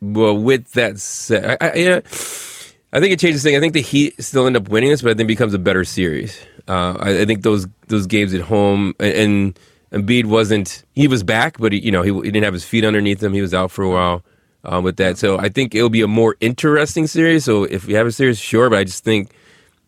[0.02, 2.00] well, with that said, I, I, yeah,
[2.92, 3.56] I think it changes things.
[3.56, 5.58] I think the Heat still end up winning this, but I think it becomes a
[5.58, 6.38] better series.
[6.66, 9.58] Uh, I, I think those those games at home and,
[9.92, 12.64] and Embiid wasn't he was back, but he, you know he, he didn't have his
[12.64, 13.32] feet underneath him.
[13.32, 14.22] He was out for a while
[14.64, 15.18] um, with that.
[15.18, 17.44] So I think it'll be a more interesting series.
[17.44, 19.32] So if we have a series, sure, but I just think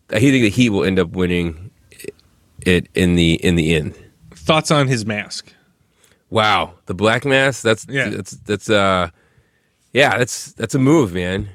[0.09, 1.71] I think the Heat will end up winning
[2.65, 3.95] it in the in the end.
[4.35, 5.53] thoughts on his mask.
[6.29, 7.61] Wow, the black mass.
[7.61, 8.09] That's Yeah.
[8.09, 9.09] that's that's uh,
[9.93, 11.49] yeah, that's that's a move, man.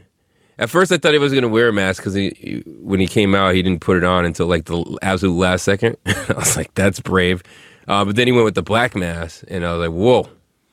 [0.59, 2.99] At first, I thought he was going to wear a mask because he, he- when
[3.01, 5.97] he came out, he didn't put it on until like the absolute last second.
[6.07, 7.43] I was like, that's brave.
[7.89, 10.29] Uh, but then he went with the black mask, and I was like, whoa,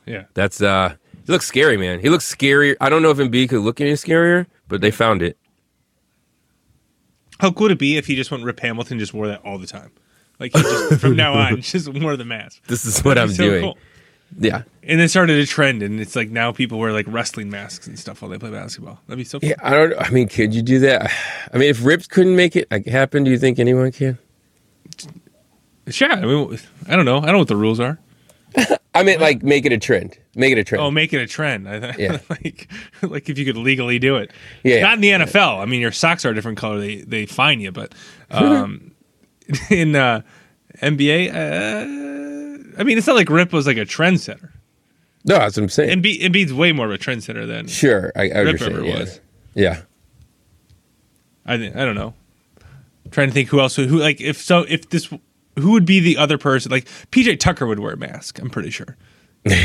[0.05, 0.23] Yeah.
[0.33, 1.99] that's uh, he looks scary, man.
[1.99, 2.75] He looks scary.
[2.81, 5.37] I don't know if Embiid could look any scarier, but they found it.
[7.39, 9.41] How cool would it be if he just went Rip Hamilton and just wore that
[9.43, 9.91] all the time?
[10.39, 12.63] Like he just from now on just wore the mask.
[12.67, 13.63] This is what I'm So doing.
[13.63, 13.77] cool.
[14.37, 14.63] Yeah.
[14.83, 17.97] And it started a trend, and it's like now people wear like wrestling masks and
[17.97, 18.99] stuff while they play basketball.
[19.07, 19.49] That'd be so fun.
[19.49, 19.93] Yeah, I don't.
[19.97, 21.11] I mean, could you do that?
[21.53, 24.17] I mean, if Rips couldn't make it like, happen, do you think anyone can?
[25.87, 26.11] Sure.
[26.11, 27.17] I mean, I don't know.
[27.17, 27.99] I don't know what the rules are.
[28.95, 30.17] I mean, like, make it a trend.
[30.35, 30.83] Make it a trend.
[30.83, 31.67] Oh, make it a trend.
[31.67, 32.19] I th- Yeah.
[32.29, 32.69] like,
[33.01, 34.31] like if you could legally do it.
[34.63, 34.81] Yeah.
[34.81, 35.59] Not in the NFL.
[35.59, 36.79] I mean, your socks are a different color.
[36.79, 37.93] They they fine you, but
[38.31, 38.91] um,
[39.69, 40.21] in uh,
[40.81, 42.12] NBA, uh,
[42.77, 44.49] I mean, it's not like Rip was like a trendsetter.
[45.25, 46.01] no, that's what I'm saying.
[46.01, 48.99] Embiid, Embiid's way more of a trendsetter than sure, I, I Rip ever Yeah.
[48.99, 49.19] was.
[49.53, 49.81] yeah.
[51.45, 51.55] I.
[51.55, 52.13] I don't know.
[53.11, 55.05] trying to think who else would, who like if so if this
[55.59, 58.39] who would be the other person like PJ Tucker would wear a mask.
[58.39, 58.95] I'm pretty sure.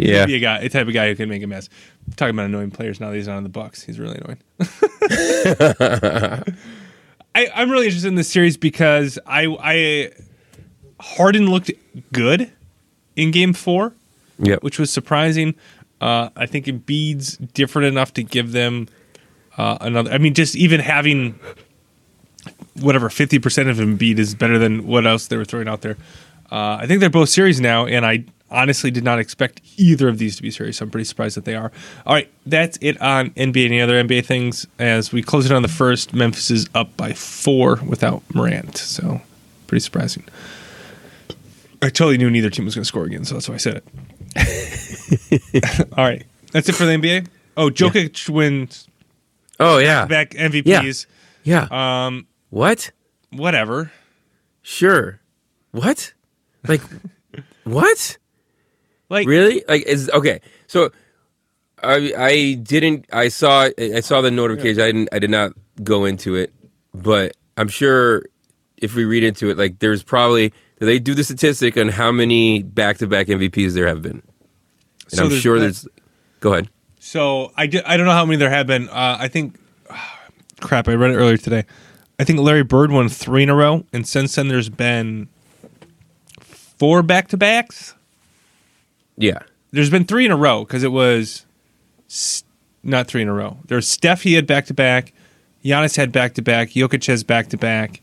[0.00, 0.26] Yeah.
[0.26, 1.72] Be a guy, a type of guy who can make a mask.
[2.14, 3.82] talking about annoying players now that he's not on the Bucks.
[3.82, 4.38] He's really annoying.
[7.34, 10.10] I, I'm really interested in this series because I, I
[11.00, 11.70] Harden looked
[12.12, 12.50] good
[13.16, 13.92] in Game Four,
[14.38, 14.62] Yep.
[14.62, 15.54] which was surprising.
[16.00, 18.88] Uh, I think Embiid's different enough to give them
[19.56, 20.10] uh, another.
[20.12, 21.38] I mean, just even having
[22.80, 25.96] whatever fifty percent of Embiid is better than what else they were throwing out there.
[26.50, 30.16] Uh, I think they're both series now, and I honestly did not expect either of
[30.18, 30.78] these to be series.
[30.78, 31.70] So I'm pretty surprised that they are.
[32.06, 33.66] All right, that's it on NBA.
[33.66, 34.66] Any other NBA things?
[34.78, 38.76] As we close it on the first, Memphis is up by four without Morant.
[38.78, 39.20] So
[39.66, 40.24] pretty surprising.
[41.80, 43.82] I totally knew neither team was going to score again, so that's why I said
[44.36, 45.84] it.
[45.96, 47.26] All right, that's it for the NBA.
[47.56, 48.88] Oh, Jokic wins
[49.60, 50.06] Oh yeah.
[50.06, 51.06] back MVPs.
[51.44, 51.66] Yeah.
[51.70, 52.90] Um, what?
[53.30, 53.92] whatever.
[54.62, 55.20] Sure.
[55.72, 56.12] What?
[56.66, 56.80] Like
[57.64, 58.18] what?
[59.08, 59.64] Like Really?
[59.68, 60.40] Like is okay.
[60.66, 60.90] So
[61.82, 64.80] I I didn't I saw I saw the notification.
[64.80, 66.52] I didn't I did not go into it,
[66.94, 68.24] but I'm sure
[68.76, 70.52] if we read into it, like there's probably
[70.86, 74.22] they do the statistic on how many back to back MVPs there have been.
[74.22, 74.22] And
[75.08, 75.88] So I'm there's sure there's
[76.40, 76.68] go ahead.
[77.00, 78.88] So I, I don't know how many there have been.
[78.88, 79.58] Uh, I think,
[80.60, 81.64] crap, I read it earlier today.
[82.18, 85.28] I think Larry Bird won three in a row, and since then there's been
[86.40, 87.94] four back to backs.
[89.16, 89.38] Yeah.
[89.70, 91.44] There's been three in a row because it was
[92.82, 93.58] not three in a row.
[93.66, 95.12] There's Steph, he had back to back.
[95.64, 96.70] Giannis had back to back.
[96.70, 98.00] Jokic has back to back.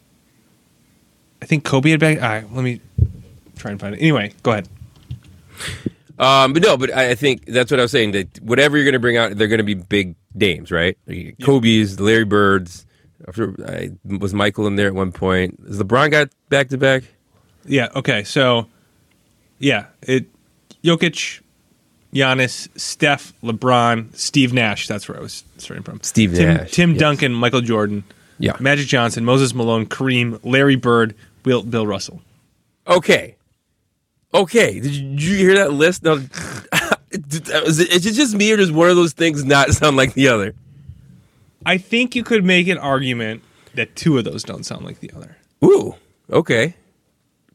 [1.42, 2.22] I think Kobe had back.
[2.22, 2.82] All right, let me
[3.56, 4.00] try and find it.
[4.00, 4.68] Anyway, go ahead.
[6.18, 8.12] Um, but no, but I I think that's what I was saying.
[8.12, 10.98] That whatever you're going to bring out, they're going to be big names, right?
[11.08, 12.86] Like Kobe's, Larry Birds.
[13.28, 15.60] After I, was Michael in there at one point?
[15.66, 17.04] Is LeBron got back to back?
[17.66, 17.90] Yeah.
[17.96, 18.24] Okay.
[18.24, 18.68] So,
[19.58, 20.28] yeah, it
[20.84, 21.42] Jokic,
[22.14, 24.88] Giannis, Steph, LeBron, Steve Nash.
[24.88, 26.02] That's where I was starting from.
[26.04, 27.00] Steve Tim, Nash, Tim yes.
[27.00, 28.04] Duncan, Michael Jordan,
[28.40, 28.58] Yeah.
[28.60, 32.22] Magic Johnson, Moses Malone, Kareem, Larry Bird, Bill, Bill Russell.
[32.88, 33.36] Okay.
[34.34, 34.80] Okay.
[34.80, 36.04] Did you, did you hear that list?
[36.04, 36.14] No.
[37.12, 40.14] is, it, is it just me or does one of those things not sound like
[40.14, 40.54] the other?
[41.66, 43.42] I think you could make an argument
[43.74, 45.38] that two of those don't sound like the other.
[45.64, 45.96] Ooh.
[46.32, 46.76] Okay.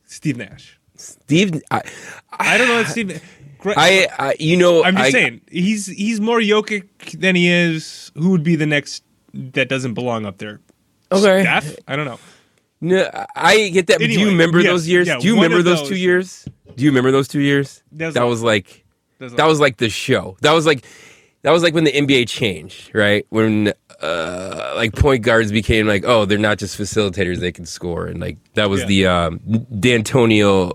[0.07, 0.79] Steve Nash.
[0.97, 1.63] Steve.
[1.71, 1.83] I.
[2.33, 3.23] I don't know if Steve.
[3.65, 4.83] I, I you know.
[4.83, 8.11] I'm just I- saying he's he's more Jokic than he is.
[8.15, 10.61] Who would be the next that doesn't belong up there?
[11.13, 11.45] Okay.
[11.89, 12.19] I don't know.
[12.81, 13.99] No, I get that.
[13.99, 15.07] But do you remember yes, those years?
[15.09, 15.89] yeah, do you remember those, those.
[15.91, 16.49] two years?
[16.77, 17.83] Do you remember those two years?
[17.93, 18.85] That's that was like
[19.19, 20.37] That's that was like the show.
[20.41, 20.85] That was like
[21.43, 23.27] that was like when the NBA changed, right?
[23.29, 28.07] When uh like point guards became like, oh, they're not just facilitators; they can score,
[28.07, 28.87] and like that was Yeah.
[28.87, 29.39] the um,
[29.79, 30.73] D'Antonio.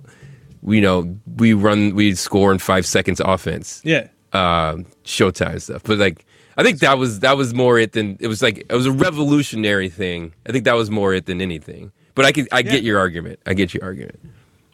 [0.67, 3.81] You know, we run, we score in five seconds offense.
[3.83, 4.07] yeah.
[4.33, 5.83] Uh, Showtime stuff.
[5.83, 6.25] But like,
[6.57, 8.91] I think that was that was more it than it was like it was a
[8.91, 10.33] revolutionary thing.
[10.47, 11.91] I think that was more it than anything.
[12.15, 12.71] But I could I Yeah.
[12.71, 13.39] get your argument.
[13.45, 14.19] I get your argument.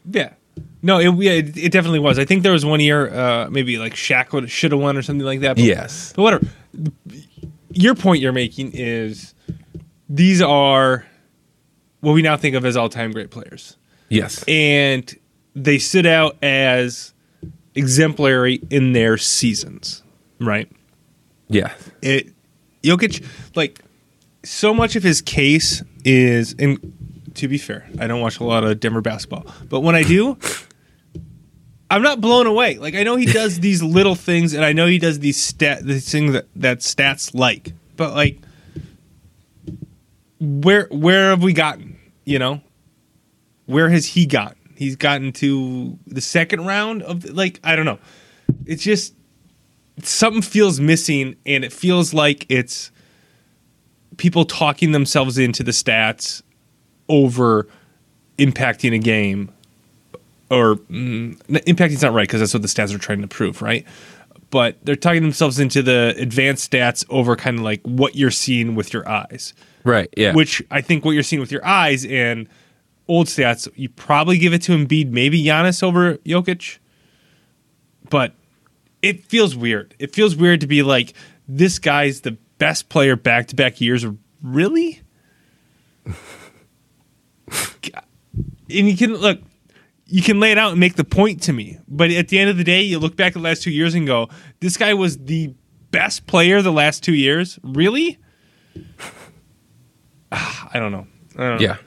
[0.09, 0.33] Yeah.
[0.83, 2.19] No, it, yeah, it, it definitely was.
[2.19, 5.01] I think there was one year, uh, maybe like Shaq would should have won or
[5.01, 5.55] something like that.
[5.55, 6.11] But, Yes.
[6.15, 6.47] But whatever.
[7.71, 9.33] Your point you're making is
[10.09, 11.05] these are
[12.01, 13.77] what we now think of as all time great players.
[14.09, 14.43] Yes.
[14.47, 15.13] And
[15.55, 17.13] they stood out as
[17.75, 20.03] exemplary in their seasons,
[20.39, 20.69] right?
[21.51, 21.73] Yeah.
[22.01, 22.33] it
[22.83, 23.79] Jokic like
[24.43, 26.79] so much of his case is and
[27.35, 30.37] to be fair, I don't watch a lot of Denver basketball, but when I do,
[31.89, 32.77] I'm not blown away.
[32.77, 35.85] Like I know he does these little things and I know he does these stat
[35.85, 38.39] these things that, that stats like, but like
[40.39, 42.61] where where have we gotten, you know?
[43.65, 44.57] Where has he gotten?
[44.75, 47.99] He's gotten to the second round of like I don't know.
[48.65, 49.13] It's just
[50.03, 52.91] something feels missing and it feels like it's
[54.17, 56.41] people talking themselves into the stats
[57.09, 57.67] over
[58.37, 59.51] impacting a game
[60.49, 63.61] or mm, impacting is not right because that's what the stats are trying to prove,
[63.61, 63.85] right?
[64.49, 68.75] But they're talking themselves into the advanced stats over kind of like what you're seeing
[68.75, 70.13] with your eyes, Right.
[70.17, 70.33] Yeah.
[70.33, 72.49] which I think what you're seeing with your eyes and
[73.07, 76.79] old stats, you probably give it to Embiid, maybe Giannis over Jokic,
[78.09, 78.33] but
[79.01, 79.95] it feels weird.
[79.99, 81.13] It feels weird to be like
[81.47, 84.05] this guy's the best player back to back years.
[84.41, 85.01] Really?
[88.77, 89.39] and you can look
[90.07, 92.49] you can lay it out and make the point to me but at the end
[92.49, 94.93] of the day you look back at the last two years and go this guy
[94.93, 95.53] was the
[95.91, 98.17] best player the last two years really
[100.31, 101.67] i don't know I don't know.
[101.67, 101.77] yeah.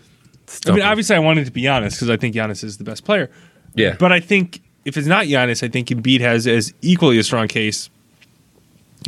[0.66, 3.04] i mean obviously i wanted to be honest because i think Giannis is the best
[3.04, 3.30] player
[3.74, 3.96] yeah.
[3.98, 7.48] but i think if it's not Giannis, i think Embiid has as equally a strong
[7.48, 7.90] case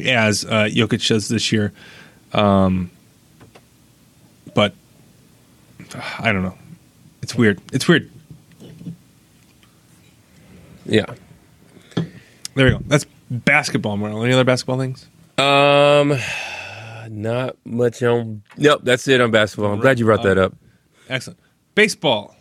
[0.05, 1.73] as uh, Jokic does this year
[2.33, 2.91] um,
[4.55, 4.75] but
[6.19, 6.57] i don't know
[7.23, 8.11] it's weird it's weird
[10.89, 11.07] yeah.
[12.55, 12.81] There we go.
[12.87, 14.25] That's basketball, Marlon.
[14.25, 15.07] Any other basketball things?
[15.39, 16.17] Um,
[17.11, 18.43] not much on.
[18.57, 19.73] Nope, that's it on basketball.
[19.73, 20.55] I'm glad you brought that up.
[21.09, 21.39] Excellent.
[21.75, 22.36] Baseball.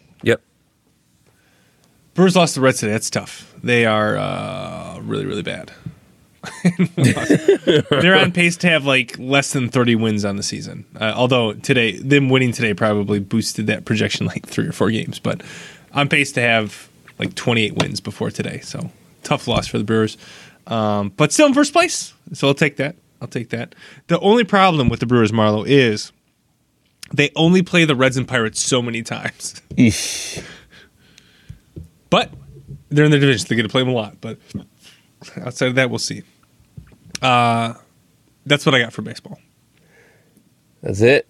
[2.15, 2.93] Brewers lost the Reds today.
[2.93, 3.53] That's tough.
[3.61, 5.71] They are uh, really, really bad.
[6.95, 10.85] They're on pace to have like less than 30 wins on the season.
[10.99, 15.19] Uh, although today, them winning today probably boosted that projection like three or four games.
[15.19, 15.43] But
[15.93, 18.61] on pace to have like 28 wins before today.
[18.61, 18.91] So
[19.23, 20.17] tough loss for the Brewers.
[20.67, 22.13] Um, but still in first place.
[22.31, 22.95] So I'll take that.
[23.21, 23.75] I'll take that.
[24.07, 26.13] The only problem with the Brewers, Marlo, is
[27.13, 29.61] they only play the Reds and Pirates so many times.
[32.15, 32.31] But
[32.87, 33.39] they're in their division.
[33.39, 34.21] So they get to play them a lot.
[34.21, 34.37] But
[35.41, 36.23] outside of that, we'll see.
[37.21, 37.73] Uh,
[38.45, 39.37] that's what I got for baseball.
[40.81, 41.27] That's it.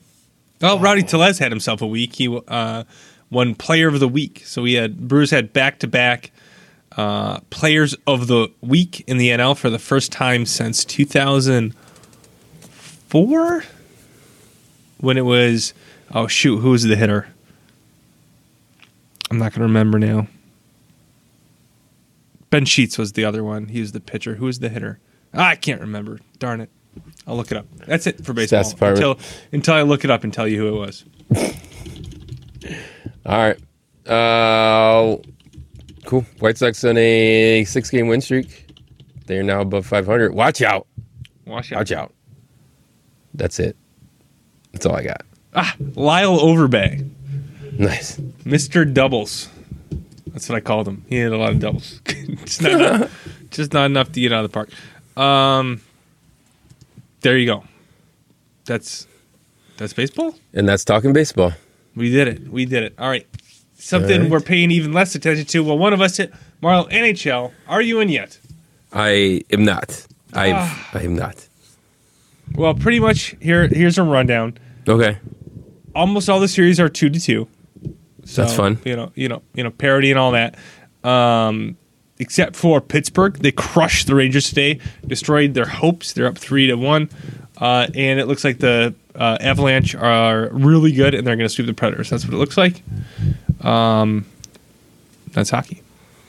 [0.62, 2.14] Oh, Rowdy Tellez had himself a week.
[2.14, 2.84] He uh,
[3.32, 4.44] won Player of the Week.
[4.46, 6.32] So we had Brewers had back to back
[7.50, 13.64] Players of the Week in the NL for the first time since 2004,
[15.00, 15.74] when it was
[16.14, 17.28] oh shoot, who was the hitter?
[19.32, 20.28] I'm not gonna remember now.
[22.56, 23.68] Ben Sheets was the other one.
[23.68, 24.36] He was the pitcher.
[24.36, 25.02] Who was the hitter?
[25.34, 26.20] I can't remember.
[26.40, 26.70] Darn it.
[27.28, 27.66] I'll look it up.
[27.86, 28.62] That's it for baseball.
[28.64, 29.06] Stats department.
[29.06, 31.04] Until until I look it up and tell you who it was.
[33.26, 33.58] All right.
[34.10, 35.18] Uh,
[36.06, 36.22] cool.
[36.40, 38.68] White Sox on a six-game win streak.
[39.26, 40.34] They are now above 500.
[40.34, 40.88] Watch out.
[41.46, 41.80] Watch out.
[41.80, 42.14] Watch out.
[43.34, 43.76] That's it.
[44.72, 45.24] That's all I got.
[45.54, 47.10] Ah, Lyle Overbay,
[47.78, 48.16] Nice.
[48.46, 48.94] Mr.
[48.94, 49.50] Doubles.
[50.36, 51.06] That's what I called him.
[51.08, 52.02] He had a lot of doubles.
[52.44, 54.70] just, not enough, just not enough to get out of the park.
[55.18, 55.80] Um,
[57.22, 57.64] there you go.
[58.66, 59.08] That's
[59.78, 60.36] that's baseball.
[60.54, 61.54] And that's talking baseball.
[61.96, 62.50] We did it.
[62.50, 62.96] We did it.
[63.00, 63.26] All right.
[63.78, 64.30] Something All right.
[64.32, 65.64] we're paying even less attention to.
[65.64, 67.54] Well, one of us hit Marlo NHL.
[67.70, 68.38] Are you in yet?
[68.92, 70.06] I am not.
[70.34, 70.90] I Ah.
[70.94, 71.48] I am not.
[72.56, 73.36] Well, pretty much.
[73.40, 74.58] Here, here's a rundown.
[74.86, 75.18] Okay.
[75.96, 77.48] almost all the series are two to two.
[78.26, 78.80] So, That's fun.
[78.84, 80.56] You know, you know, you know, parody and all that.
[81.04, 81.78] Um,
[82.20, 86.14] except for Pittsburgh, they crushed the Rangers today, destroyed their hopes.
[86.14, 87.10] They're up three to one,
[87.60, 91.54] uh, and it looks like the uh, Avalanche are really good, and they're going to
[91.54, 92.10] sweep the Predators.
[92.10, 92.82] That's what it looks like.
[93.64, 94.26] Um,
[95.32, 95.82] that's hockey.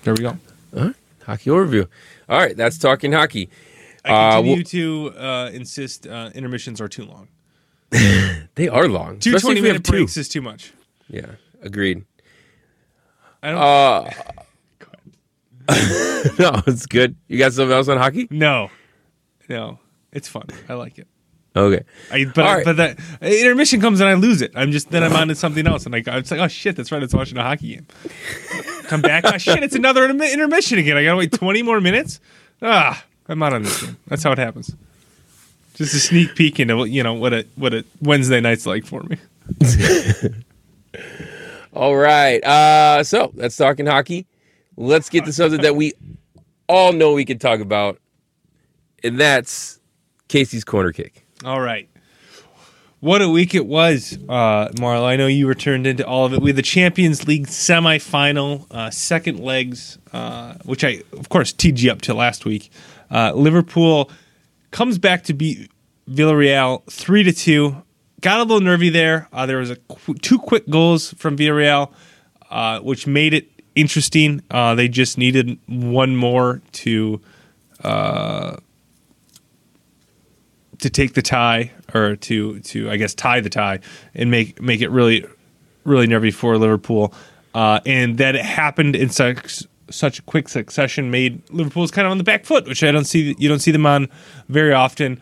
[0.04, 0.36] There we go.
[0.76, 0.94] All right.
[1.24, 1.88] Hockey overview.
[2.28, 2.56] All right.
[2.56, 3.48] That's talking hockey.
[4.04, 4.64] I Uh, continue well-
[5.12, 7.28] to uh, insist uh, intermissions are too long.
[8.56, 9.18] They are long.
[9.18, 9.92] Two especially 20 we have minute two.
[9.92, 10.72] breaks is too much.
[11.08, 11.26] Yeah.
[11.66, 12.04] Agreed.
[13.42, 13.58] I don't.
[13.58, 14.10] Uh,
[16.38, 17.16] no, it's good.
[17.26, 18.28] You got something else on hockey?
[18.30, 18.70] No,
[19.48, 19.80] no,
[20.12, 20.46] it's fun.
[20.68, 21.08] I like it.
[21.56, 21.82] Okay.
[22.12, 22.64] I, but I, right.
[22.64, 24.52] but that intermission comes and I lose it.
[24.54, 26.92] I'm just then I'm on to something else, and I it's like, oh shit, that's
[26.92, 27.02] right.
[27.02, 27.86] It's watching a hockey game.
[28.84, 30.96] Come back, oh shit, it's another intermi- intermission again.
[30.96, 32.20] I gotta wait 20 more minutes.
[32.62, 33.96] Ah, I'm out on this game.
[34.06, 34.76] That's how it happens.
[35.74, 38.86] Just a sneak peek into what you know what a what a Wednesday night's like
[38.86, 39.18] for me.
[41.76, 42.42] All right.
[42.42, 44.26] Uh, so that's talking hockey.
[44.78, 45.92] Let's get to something that we
[46.70, 48.00] all know we can talk about,
[49.04, 49.78] and that's
[50.28, 51.26] Casey's corner kick.
[51.44, 51.86] All right.
[53.00, 55.04] What a week it was, uh, Marlo.
[55.04, 56.40] I know you were turned into all of it.
[56.40, 61.78] We had the Champions League semifinal, uh, second legs, uh, which I, of course, teed
[61.78, 62.70] you up to last week.
[63.10, 64.10] Uh, Liverpool
[64.70, 65.70] comes back to beat
[66.08, 67.82] Villarreal three to two.
[68.26, 69.28] Got a little nervy there.
[69.32, 71.92] Uh, there was a qu- two quick goals from Villarreal,
[72.50, 74.42] uh, which made it interesting.
[74.50, 77.20] Uh, they just needed one more to
[80.78, 83.78] to take the tie or to to I guess tie the tie
[84.12, 85.24] and make make it really
[85.84, 87.14] really nervy for Liverpool.
[87.54, 92.10] uh, and that it happened in such such a quick succession made Liverpool's kind of
[92.10, 94.08] on the back foot, which I don't see you don't see them on
[94.48, 95.20] very often.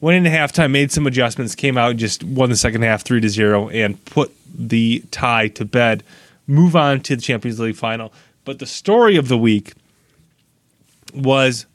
[0.00, 3.28] Went into halftime, made some adjustments, came out, just won the second half three to
[3.28, 6.04] zero, and put the tie to bed.
[6.46, 8.12] Move on to the Champions League final.
[8.44, 9.74] But the story of the week
[11.12, 11.66] was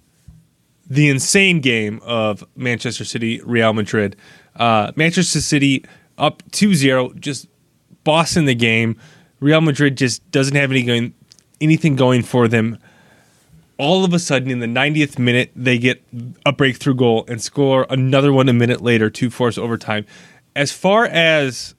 [0.90, 4.16] the insane game of Manchester City Real Madrid.
[4.56, 5.86] Uh, Manchester City
[6.18, 7.48] up 2-0, just
[8.04, 9.00] bossing the game.
[9.40, 11.14] Real Madrid just doesn't have any going,
[11.60, 12.78] anything going for them.
[13.78, 16.04] All of a sudden, in the 90th minute, they get
[16.46, 20.06] a breakthrough goal and score another one a minute later to force overtime.
[20.56, 21.74] As far as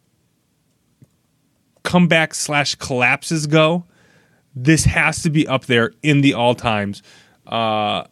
[1.85, 3.85] comeback slash collapses go,
[4.57, 7.03] this has to be up there in the all times.
[7.47, 8.05] Uh,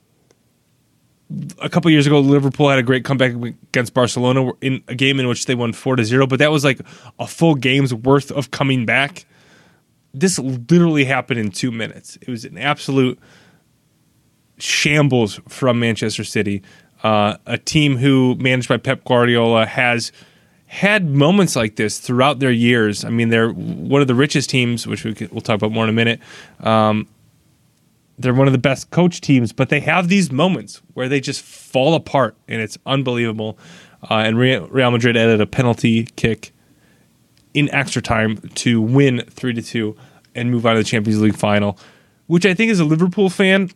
[1.59, 5.28] a couple years ago, Liverpool had a great comeback against Barcelona in a game in
[5.28, 6.80] which they won four to zero, but that was like
[7.18, 9.24] a full game's worth of coming back.
[10.12, 12.18] This literally happened in two minutes.
[12.20, 13.18] It was an absolute
[14.63, 16.63] shambles from Manchester City,
[17.03, 20.13] uh, a team who managed by Pep Guardiola has
[20.67, 23.05] had moments like this throughout their years.
[23.05, 25.91] I mean, they're one of the richest teams, which we will talk about more in
[25.91, 26.21] a minute.
[26.61, 27.09] Um,
[28.19, 31.43] they're one of the best coach teams, but they have these moments where they just
[31.43, 33.59] fall apart, and it's unbelievable.
[34.11, 36.53] Uh, and Real Madrid added a penalty kick
[37.53, 39.97] in extra time to win three to two
[40.35, 41.79] and move on to the Champions League final,
[42.27, 43.71] which I think as a Liverpool fan,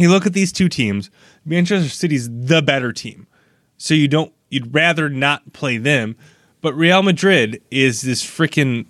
[0.00, 1.10] you look at these two teams.
[1.44, 3.26] Manchester City's the better team,
[3.76, 6.16] so you don't you'd rather not play them.
[6.60, 8.86] But Real Madrid is this freaking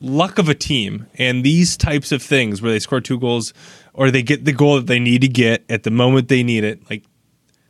[0.00, 3.54] luck of a team and these types of things where they score two goals
[3.94, 6.62] or they get the goal that they need to get at the moment they need
[6.62, 7.04] it like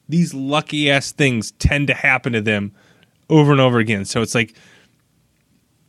[0.09, 2.72] these lucky ass things tend to happen to them
[3.31, 4.57] over and over again so it's like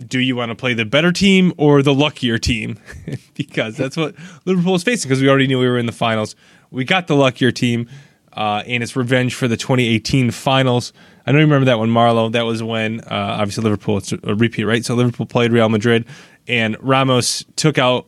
[0.06, 2.78] do you want to play the better team or the luckier team
[3.34, 4.14] because that's what
[4.46, 6.36] liverpool is facing because we already knew we were in the finals
[6.72, 7.90] we got the luckier team
[8.34, 10.92] uh, and it's revenge for the 2018 finals
[11.26, 12.32] I know you remember that one, Marlo.
[12.32, 13.08] That was when uh,
[13.40, 13.98] obviously Liverpool.
[13.98, 14.86] It's a repeat, right?
[14.86, 16.06] So Liverpool played Real Madrid,
[16.48, 18.08] and Ramos took out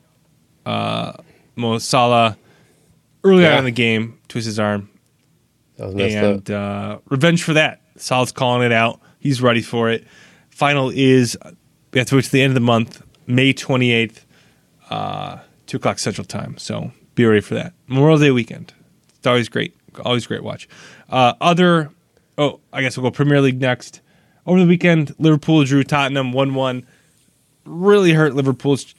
[0.65, 1.13] uh,
[1.55, 2.37] Mo Salah
[3.23, 3.53] early yeah.
[3.53, 4.89] on in the game, twist his arm,
[5.79, 7.81] and uh, revenge for that.
[7.95, 9.01] Salah's calling it out.
[9.19, 10.05] He's ready for it.
[10.51, 11.35] Final is
[11.91, 14.21] we have to wait to the end of the month, May 28th,
[14.89, 16.57] uh, two o'clock Central Time.
[16.57, 17.73] So be ready for that.
[17.87, 18.73] Memorial Day weekend.
[19.17, 19.75] It's always great.
[20.03, 20.67] Always great watch.
[21.09, 21.91] Uh, other
[22.37, 24.01] oh, I guess we'll go Premier League next.
[24.45, 26.87] Over the weekend, Liverpool drew Tottenham 1 1.
[27.65, 28.95] Really hurt Liverpool's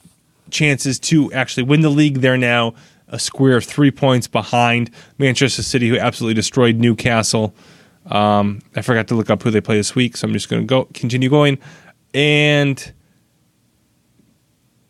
[0.50, 2.20] chances to actually win the league.
[2.20, 2.74] They're now
[3.08, 7.54] a square of three points behind Manchester City, who absolutely destroyed Newcastle.
[8.06, 10.62] Um, I forgot to look up who they play this week, so I'm just going
[10.62, 11.58] to go continue going.
[12.14, 12.92] And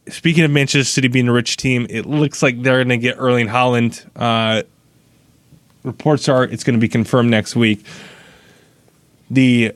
[0.09, 3.17] speaking of Manchester City being a rich team, it looks like they're going to get
[3.19, 4.07] Erling Haaland.
[4.17, 4.63] Uh,
[5.83, 7.85] reports are it's going to be confirmed next week
[9.31, 9.73] the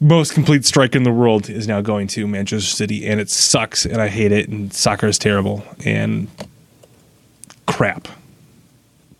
[0.00, 3.86] most complete strike in the world is now going to Manchester City, and it sucks,
[3.86, 6.28] and I hate it, and soccer is terrible, and
[7.66, 8.08] crap.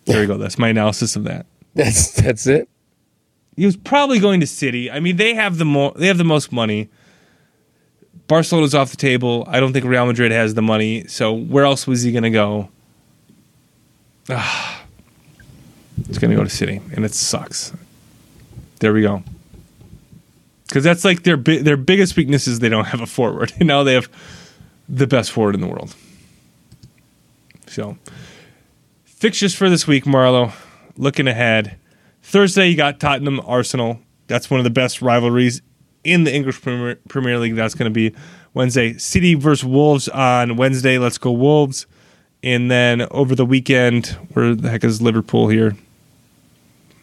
[0.06, 0.36] There you go.
[0.36, 1.46] That's my analysis of that.
[1.74, 2.68] That's that's it.
[3.56, 4.92] He was probably going to City.
[4.92, 6.88] I mean, they have the more they have the most money.
[8.26, 9.44] Barcelona's off the table.
[9.48, 11.06] I don't think Real Madrid has the money.
[11.06, 12.68] So where else was he going to go?
[14.30, 14.82] Ah,
[16.08, 17.72] it's going to go to City, and it sucks.
[18.80, 19.22] There we go
[20.74, 23.66] because that's like their bi- their biggest weakness is they don't have a forward, and
[23.68, 24.08] now they have
[24.88, 25.94] the best forward in the world.
[27.68, 27.96] So,
[29.04, 30.52] fixtures for this week, Marlo.
[30.96, 31.76] Looking ahead,
[32.22, 34.00] Thursday you got Tottenham Arsenal.
[34.26, 35.62] That's one of the best rivalries
[36.04, 37.56] in the English Premier, Premier League.
[37.56, 38.14] That's going to be
[38.52, 38.96] Wednesday.
[38.98, 40.98] City versus Wolves on Wednesday.
[40.98, 41.86] Let's go Wolves.
[42.42, 45.76] And then over the weekend, where the heck is Liverpool here?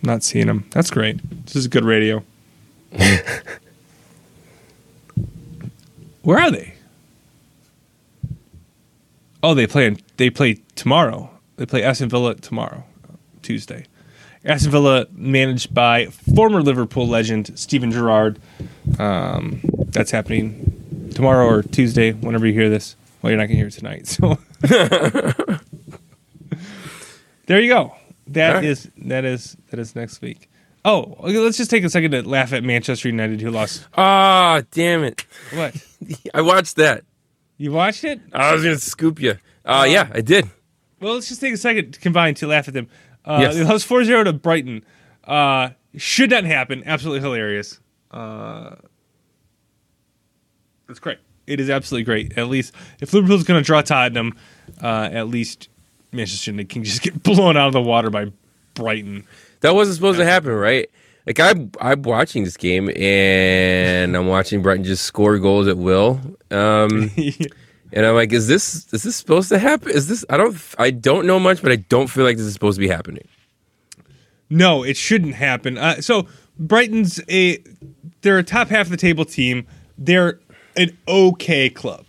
[0.03, 0.65] Not seeing them.
[0.71, 1.19] That's great.
[1.45, 2.23] This is good radio.
[6.23, 6.75] Where are they?
[9.43, 9.95] Oh, they play.
[10.17, 11.31] They play tomorrow.
[11.57, 12.83] They play Aston Villa tomorrow,
[13.41, 13.85] Tuesday.
[14.43, 18.39] Aston Villa, managed by former Liverpool legend Steven Gerrard.
[18.99, 22.95] Um, that's happening tomorrow or Tuesday, whenever you hear this.
[23.21, 24.17] Well, you're not going to hear it tonight.
[24.21, 24.37] So
[27.47, 27.95] there you go.
[28.27, 28.63] That right.
[28.63, 30.49] is that is that is next week.
[30.85, 33.85] Oh, let's just take a second to laugh at Manchester United who lost.
[33.97, 35.25] Ah, oh, damn it!
[35.53, 35.75] What?
[36.33, 37.03] I watched that.
[37.57, 38.21] You watched it?
[38.31, 39.31] I was gonna scoop you.
[39.65, 40.49] Uh, uh, yeah, I did.
[41.01, 42.87] Well, let's just take a second to combine to laugh at them.
[43.25, 43.55] Uh, yes.
[43.55, 44.85] They lost 4-0 to Brighton.
[45.23, 46.83] Uh, should not happen.
[46.85, 47.80] Absolutely hilarious.
[48.11, 48.75] Uh,
[50.89, 51.19] it's great.
[51.47, 52.37] It is absolutely great.
[52.37, 54.37] At least if Liverpool's going to draw Tottenham,
[54.81, 55.69] uh, at least
[56.11, 58.31] Manchester United can just get blown out of the water by
[58.73, 59.25] Brighton.
[59.61, 60.89] That wasn't supposed to happen, right?
[61.25, 66.19] Like I'm, I'm watching this game and I'm watching Brighton just score goals at will.
[66.49, 67.11] Um,
[67.93, 69.91] and I'm like, is this is this supposed to happen?
[69.91, 70.25] Is this?
[70.29, 72.79] I don't I don't know much, but I don't feel like this is supposed to
[72.79, 73.27] be happening.
[74.49, 75.77] No, it shouldn't happen.
[75.77, 76.27] Uh, so
[76.59, 77.57] Brighton's a
[78.21, 79.65] they're a top half of the table team.
[79.97, 80.39] They're
[80.75, 82.07] an okay club.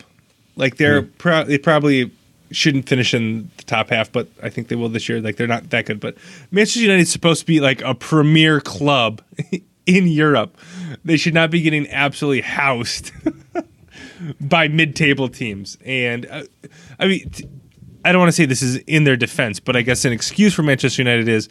[0.56, 2.10] Like they're pro- they probably
[2.50, 5.20] shouldn't finish in the top half, but I think they will this year.
[5.20, 6.00] Like they're not that good.
[6.00, 6.16] But
[6.50, 9.22] Manchester United is supposed to be like a premier club
[9.86, 10.56] in Europe.
[11.04, 13.10] They should not be getting absolutely housed
[14.40, 15.78] by mid-table teams.
[15.84, 16.42] And uh,
[16.98, 17.48] I mean, t-
[18.04, 20.54] I don't want to say this is in their defense, but I guess an excuse
[20.54, 21.48] for Manchester United is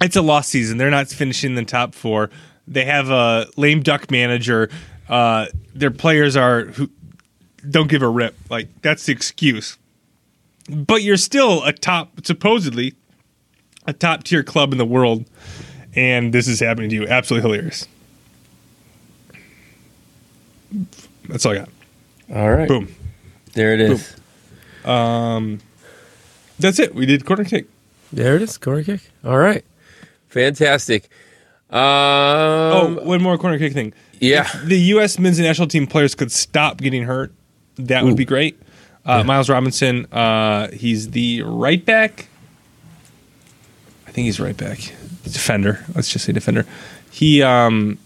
[0.00, 0.78] it's a lost season.
[0.78, 2.30] They're not finishing the top four.
[2.66, 4.70] They have a lame duck manager.
[5.08, 6.88] Uh, their players are who
[7.68, 8.36] don't give a rip.
[8.48, 9.76] Like that's the excuse.
[10.68, 12.94] But you're still a top, supposedly,
[13.86, 15.24] a top tier club in the world,
[15.96, 17.08] and this is happening to you.
[17.08, 17.88] Absolutely hilarious.
[21.28, 21.68] That's all I got.
[22.32, 22.94] All right, Boom.
[23.54, 24.16] there it is.
[24.84, 25.60] Um,
[26.60, 26.94] That's it.
[26.94, 27.66] We did corner kick.
[28.12, 28.56] There it is.
[28.56, 29.00] Corner kick.
[29.24, 29.64] All right,
[30.30, 31.08] fantastic.
[31.70, 33.92] Um, Oh, one more corner kick thing.
[34.18, 34.42] yeah.
[34.54, 35.18] If the U.S.
[35.18, 37.32] men's national team players could stop getting hurt,
[37.76, 38.60] that would be great.
[39.04, 42.26] Uh, Miles Robinson, uh, he's the right back.
[44.06, 44.78] I think he's right back.
[45.24, 45.84] Defender.
[45.94, 46.66] Let's just say defender.
[47.10, 47.98] He um,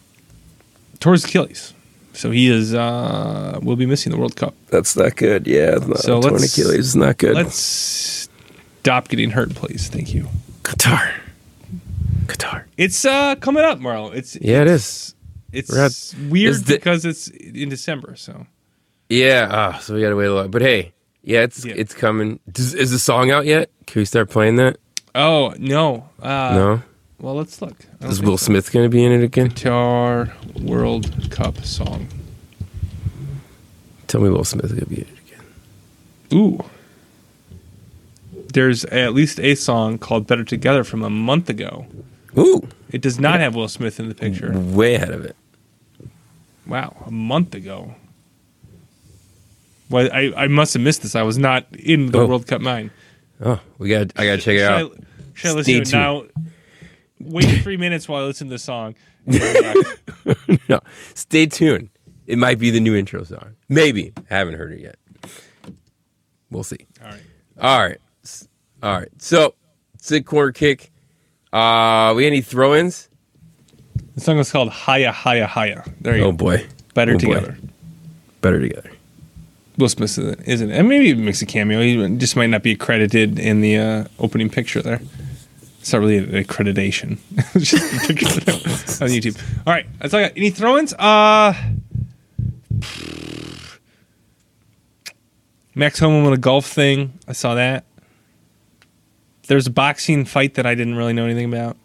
[1.01, 1.73] tore his Achilles,
[2.13, 4.55] so he is uh, will be missing the World Cup.
[4.69, 5.47] That's not good.
[5.47, 7.35] Yeah, So torn Achilles is not good.
[7.35, 8.29] Let's
[8.81, 9.89] stop getting hurt, please.
[9.89, 10.29] Thank you.
[10.63, 11.11] Qatar.
[12.77, 14.13] It's uh, coming up, Marlo.
[14.15, 15.15] It's Yeah, it is.
[15.53, 18.17] it's at- weird the- because it's in December.
[18.17, 18.47] So
[19.09, 19.49] Yeah.
[19.51, 20.51] Ah, so we gotta wait a lot.
[20.51, 21.75] But hey, yeah, it's Yeah.
[21.77, 22.41] it's coming.
[22.51, 23.71] Does, is the song out yet?
[23.87, 24.79] Can we start playing that?
[25.15, 26.83] oh no, uh, no.
[27.21, 27.77] Well, let's look.
[28.03, 28.47] Is Will so.
[28.47, 29.51] Smith gonna be in it again?
[29.51, 32.09] Qatar World Cup song.
[34.09, 35.45] Tell me Will Smith is gonna be in it again.
[36.41, 36.65] Ooh.
[38.53, 41.87] There's at least a song called Better Together from a month ago.
[42.39, 44.53] Ooh, It does not have Will Smith in the picture.
[44.53, 45.37] way ahead of it.
[46.67, 47.95] Wow, a month ago.
[49.91, 51.15] Well, I, I must have missed this.
[51.15, 52.27] I was not in the Oh.
[52.27, 52.91] World Cup 9.
[53.45, 54.13] Oh, we got.
[54.17, 54.99] I gotta check it Should I, out.
[55.35, 56.25] should I listen Stay to it now?
[57.21, 58.95] Wait three minutes while I listen to the song.
[60.69, 60.81] no,
[61.15, 61.91] stay tuned.
[62.27, 63.55] It might be the new intro song.
[63.69, 64.13] Maybe.
[64.31, 64.97] Haven't heard it yet.
[66.51, 66.87] We'll see.
[67.03, 67.23] All right.
[67.61, 67.99] All right.
[68.23, 68.49] S-
[68.83, 69.09] All right.
[69.19, 69.55] So,
[69.99, 70.91] sick corner kick.
[71.55, 73.09] Uh, we any throw-ins?
[74.17, 75.89] The song was called Hayya Hayya Hayya.
[76.01, 76.29] There you go.
[76.29, 76.37] Oh go.
[76.37, 77.35] boy, Better Oh, boy.
[77.35, 77.59] Together.
[78.41, 78.91] better together.
[79.79, 80.79] Will Smith isn't, isn't it?
[80.79, 81.81] And maybe he makes a cameo.
[81.81, 85.01] He just might not be accredited in the uh, opening picture there.
[85.81, 87.19] It's not really an accreditation.
[87.55, 88.27] It's just a picture
[89.05, 89.37] on YouTube.
[89.67, 90.37] All right, that's all I got.
[90.37, 90.93] Any throw-ins?
[90.95, 91.55] Uh,
[95.75, 97.19] Max Homa won a golf thing.
[97.27, 97.85] I saw that.
[99.47, 101.77] There's a boxing fight that I didn't really know anything about.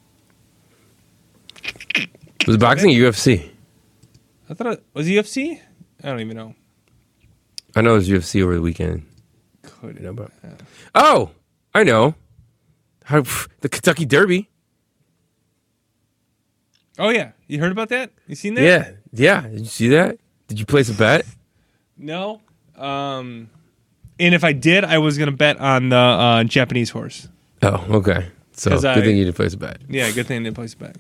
[2.47, 3.49] Was boxing or UFC?
[4.49, 5.59] I thought it was UFC.
[6.03, 6.55] I don't even know.
[7.75, 9.05] I know it was UFC over the weekend.
[9.61, 10.31] Could You know, but
[10.95, 11.31] oh,
[11.73, 12.15] I know.
[13.03, 13.23] How,
[13.61, 14.49] the Kentucky Derby.
[16.97, 18.11] Oh yeah, you heard about that?
[18.27, 18.63] You seen that?
[18.63, 19.41] Yeah, yeah.
[19.41, 20.17] Did you see that?
[20.47, 21.25] Did you place a bet?
[21.97, 22.41] No.
[22.75, 23.49] Um,
[24.19, 27.27] and if I did, I was gonna bet on the uh, Japanese horse.
[27.61, 28.27] Oh, okay.
[28.53, 29.81] So good I- thing you didn't place a bet.
[29.89, 30.97] Yeah, good thing I didn't place a bet.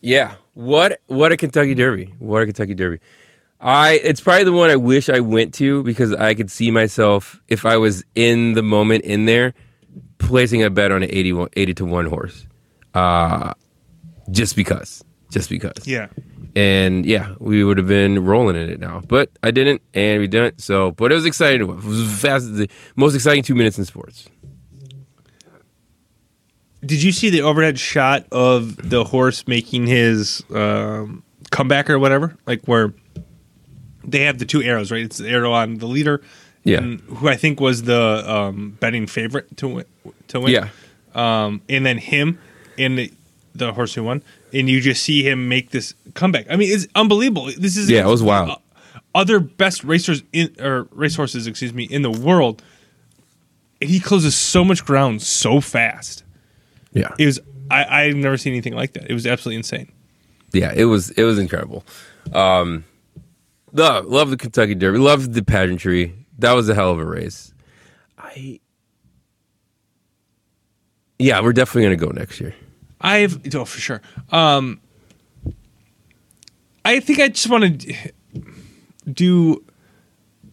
[0.00, 0.34] Yeah.
[0.54, 2.14] What what a Kentucky Derby.
[2.18, 2.98] What a Kentucky Derby.
[3.60, 7.40] I it's probably the one I wish I went to because I could see myself
[7.48, 9.52] if I was in the moment in there
[10.18, 12.46] placing a bet on an 80, 80 to 1 horse.
[12.94, 13.52] Uh
[14.30, 15.04] just because.
[15.30, 15.86] Just because.
[15.86, 16.08] Yeah.
[16.56, 19.02] And yeah, we would have been rolling in it now.
[19.06, 20.60] But I didn't and we didn't.
[20.62, 21.60] So but it was exciting.
[21.68, 24.28] It was fast the most exciting 2 minutes in sports.
[26.84, 32.36] Did you see the overhead shot of the horse making his um, comeback or whatever?
[32.46, 32.94] Like where
[34.04, 35.02] they have the two arrows, right?
[35.02, 36.22] It's the arrow on the leader,
[36.64, 36.78] Yeah.
[36.78, 39.84] and who I think was the um, betting favorite to win.
[40.28, 40.52] To win.
[40.52, 40.68] Yeah.
[41.14, 42.38] um, and then him
[42.78, 43.12] and the,
[43.54, 44.22] the horse who won,
[44.54, 46.46] and you just see him make this comeback.
[46.50, 47.50] I mean, it's unbelievable.
[47.58, 48.50] This is Yeah, it was wild.
[48.50, 48.56] uh,
[49.14, 52.62] Other best racers in or racehorses, excuse me, in the world,
[53.82, 56.24] and he closes so much ground so fast.
[56.92, 57.14] Yeah.
[57.18, 59.10] It was I I've never seen anything like that.
[59.10, 59.90] It was absolutely insane.
[60.52, 61.84] yeah, it was it was incredible.
[62.32, 62.84] Um,
[63.72, 64.98] love love the Kentucky Derby.
[64.98, 66.14] Love the pageantry.
[66.38, 67.52] That was a hell of a race.
[68.18, 68.60] I
[71.18, 72.54] yeah, we're definitely gonna go next year.
[73.00, 74.02] I've oh for sure.
[74.30, 74.80] Um,
[76.84, 78.12] I think I just want to
[79.10, 79.64] do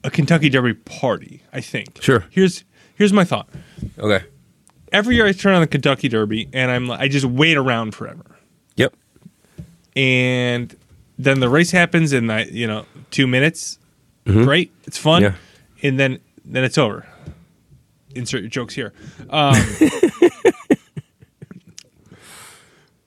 [0.04, 1.42] a Kentucky Derby party.
[1.52, 2.02] I think.
[2.02, 2.26] Sure.
[2.30, 2.64] Here's
[2.96, 3.50] here's my thought.
[3.98, 4.26] Okay.
[4.92, 8.26] Every year I turn on the Kentucky Derby and I'm I just wait around forever.
[8.76, 8.94] Yep.
[9.96, 10.76] and
[11.20, 13.80] then the race happens in like you know two minutes.
[14.26, 15.36] Great, it's fun, Yeah.
[15.82, 17.08] and then then it's over.
[18.14, 18.92] Insert your jokes here,
[19.30, 19.56] um,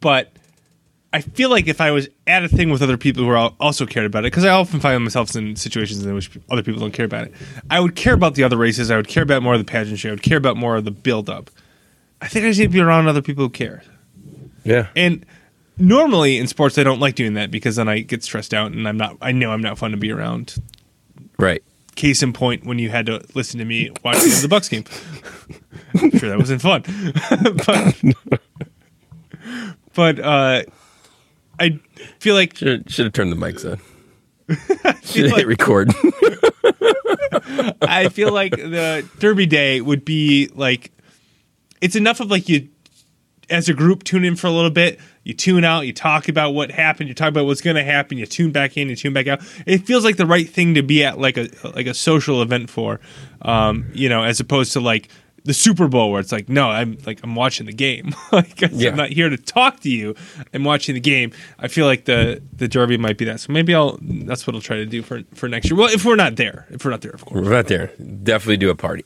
[0.00, 0.32] but
[1.12, 3.84] I feel like if I was at a thing with other people who are also
[3.86, 6.92] cared about it, because I often find myself in situations in which other people don't
[6.92, 7.34] care about it,
[7.68, 8.90] I would care about the other races.
[8.90, 10.10] I would care about more of the pageantry.
[10.10, 11.50] I would care about more of the build up.
[12.20, 13.82] I think I just need to be around other people who care.
[14.64, 14.88] Yeah.
[14.94, 15.24] And
[15.78, 18.86] normally in sports, I don't like doing that because then I get stressed out and
[18.86, 19.16] I'm not.
[19.22, 20.56] I know I'm not fun to be around.
[21.38, 21.62] Right.
[21.96, 24.84] Case in point, when you had to listen to me watching the Bucks game.
[25.94, 26.82] I'm sure that wasn't fun,
[27.66, 28.40] but
[29.94, 30.62] but uh,
[31.58, 31.80] I
[32.20, 33.80] feel like Should should have turned the mics on.
[35.02, 35.92] Should have like- hit record.
[37.82, 40.92] I feel like the Derby Day would be like
[41.80, 42.68] it's enough of like you
[43.50, 46.52] as a group tune in for a little bit, you tune out, you talk about
[46.52, 49.12] what happened, you talk about what's going to happen, you tune back in, you tune
[49.12, 49.40] back out.
[49.66, 52.70] It feels like the right thing to be at like a like a social event
[52.70, 53.00] for,
[53.42, 55.08] um, you know, as opposed to like
[55.44, 58.14] the Super Bowl where it's like, no, I'm like I'm watching the game.
[58.32, 58.90] like Yeah.
[58.90, 60.14] I'm not here to talk to you.
[60.54, 61.32] I'm watching the game.
[61.58, 63.40] I feel like the the Derby might be that.
[63.40, 65.78] So maybe I'll that's what I'll try to do for for next year.
[65.78, 67.44] Well, if we're not there, if we're not there, of course.
[67.44, 67.88] We're not there.
[67.98, 69.04] Definitely do a party.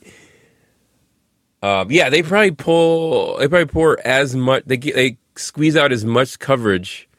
[1.65, 3.37] Um, yeah, they probably pull.
[3.37, 4.63] They probably pour as much.
[4.65, 7.09] They get- they squeeze out as much coverage.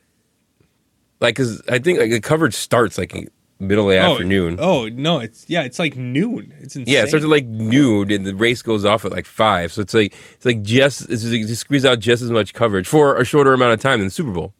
[1.20, 3.14] Like, cause I think like the coverage starts like
[3.58, 4.58] middle of the afternoon.
[4.60, 6.52] Oh no, it's yeah, it's like noon.
[6.60, 6.92] It's insane.
[6.94, 9.72] Yeah, it starts at like noon, and the race goes off at like five.
[9.72, 12.86] So it's like it's like just it's just, just squeeze out just as much coverage
[12.86, 14.52] for a shorter amount of time than the Super Bowl.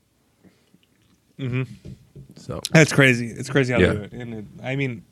[1.39, 1.63] Mm-hmm.
[2.37, 3.27] So That's crazy.
[3.29, 3.87] It's crazy how Yeah.
[3.89, 4.13] they do it.
[4.13, 5.05] And it, I mean,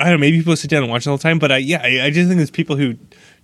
[0.00, 0.18] I don't know.
[0.18, 2.10] Maybe people sit down and watch it all the time, but I yeah, I, I
[2.10, 2.96] just think there's people who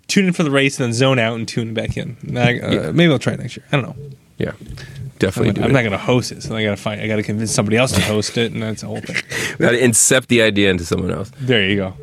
[0.08, 2.16] tune in for the race and then zone out and tune back in.
[2.36, 2.90] I, uh, Yeah.
[2.92, 3.66] Maybe I'll try it next year.
[3.72, 3.96] I don't know.
[4.38, 7.00] yeah, I'm, definitely do I'm not going to host it, so I got to find.
[7.00, 9.16] I got to convince somebody else to host it, and that's the whole thing.
[9.58, 11.30] we Got to incept the idea into someone else.
[11.40, 11.94] There you go.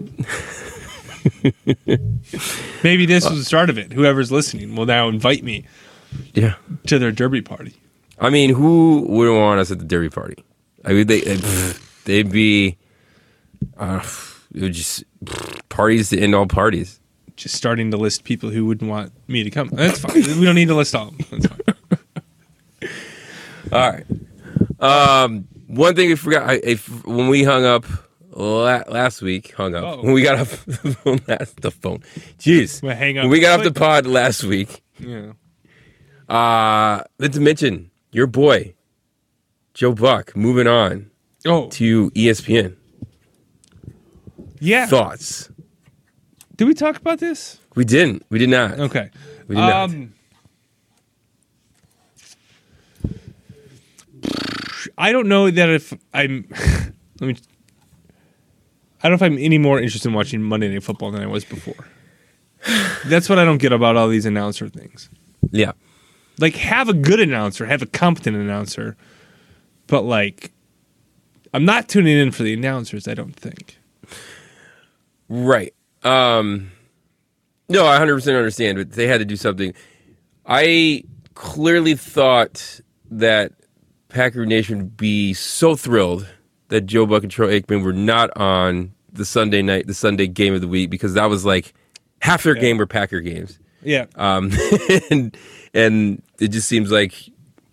[2.84, 3.94] Maybe this was the start of it.
[3.94, 5.66] Whoever's listening will now invite me
[6.34, 6.56] Yeah.
[6.88, 7.74] to their derby party.
[8.20, 10.44] I mean, who wouldn't want us at the derby party?
[10.86, 11.44] I mean, they they'd,
[12.06, 12.78] they'd be
[13.78, 14.02] uh,
[14.54, 15.04] it would just
[15.70, 17.00] parties to end all parties.
[17.36, 19.70] Just starting to list people who wouldn't want me to come.
[19.70, 20.14] That's fine.
[20.14, 21.40] we don't need to list all of them.
[21.40, 22.90] That's fine.
[23.72, 24.06] All right.
[24.80, 27.86] Um, one thing we forgot I, if, when we hung up
[28.32, 30.02] la- last week, hung up Oh.
[30.04, 32.04] when we got off the phone, last- the phone.
[32.38, 33.24] Jeez, Well, hang up.
[33.24, 34.84] when we got off the pod last week.
[35.00, 35.34] Yeah.
[36.30, 38.76] Uh, to mention your boy
[39.74, 41.10] Joe Buck moving on
[41.46, 42.76] Oh, to ESPN.
[44.64, 44.86] Yeah.
[44.86, 45.50] Thoughts?
[46.56, 47.60] Did we talk about this?
[47.76, 48.26] We didn't.
[48.30, 48.80] We did not.
[48.80, 49.10] Okay.
[49.48, 49.90] We did not.
[49.90, 50.14] Um,
[54.98, 56.48] I don't know that if I'm.
[57.20, 57.36] let me.
[59.02, 61.28] I don't know if I'm any more interested in watching Monday Night Football than I
[61.28, 61.88] was before.
[63.06, 65.10] That's what I don't get about all these announcer things.
[65.52, 65.74] Yeah.
[66.40, 68.96] Like, have a good announcer, have a competent announcer,
[69.88, 70.54] but like,
[71.54, 73.08] I'm not tuning in for the announcers.
[73.08, 73.78] I don't think.
[75.30, 75.74] Right.
[76.04, 76.72] Um
[77.70, 79.74] No, I 100% understand, but they had to do something.
[80.46, 81.04] I
[81.34, 83.54] clearly thought that
[84.10, 86.28] Packer Nation would be so thrilled
[86.70, 90.54] that Joe Buck and Troy Aikman were not on the Sunday night, the Sunday game
[90.54, 91.74] of the week, because that was like
[92.20, 93.60] half their game were Packer games.
[93.82, 94.06] Yeah.
[94.16, 94.52] Um,
[95.12, 95.36] and
[95.74, 97.14] and it just seems like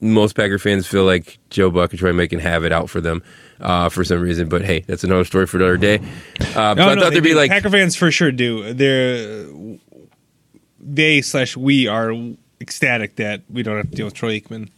[0.01, 3.01] most Packer fans feel like Joe Buck and Troy Aikman can have it out for
[3.01, 3.23] them
[3.61, 4.49] uh, for some reason.
[4.49, 5.99] But hey, that's another story for another day.
[6.41, 7.37] Uh, so I thought there'd be do.
[7.37, 8.73] like Packer fans for sure do.
[8.73, 9.47] They're
[10.81, 12.13] they slash we are
[12.61, 14.69] ecstatic that we don't have to deal with Troy Aikman.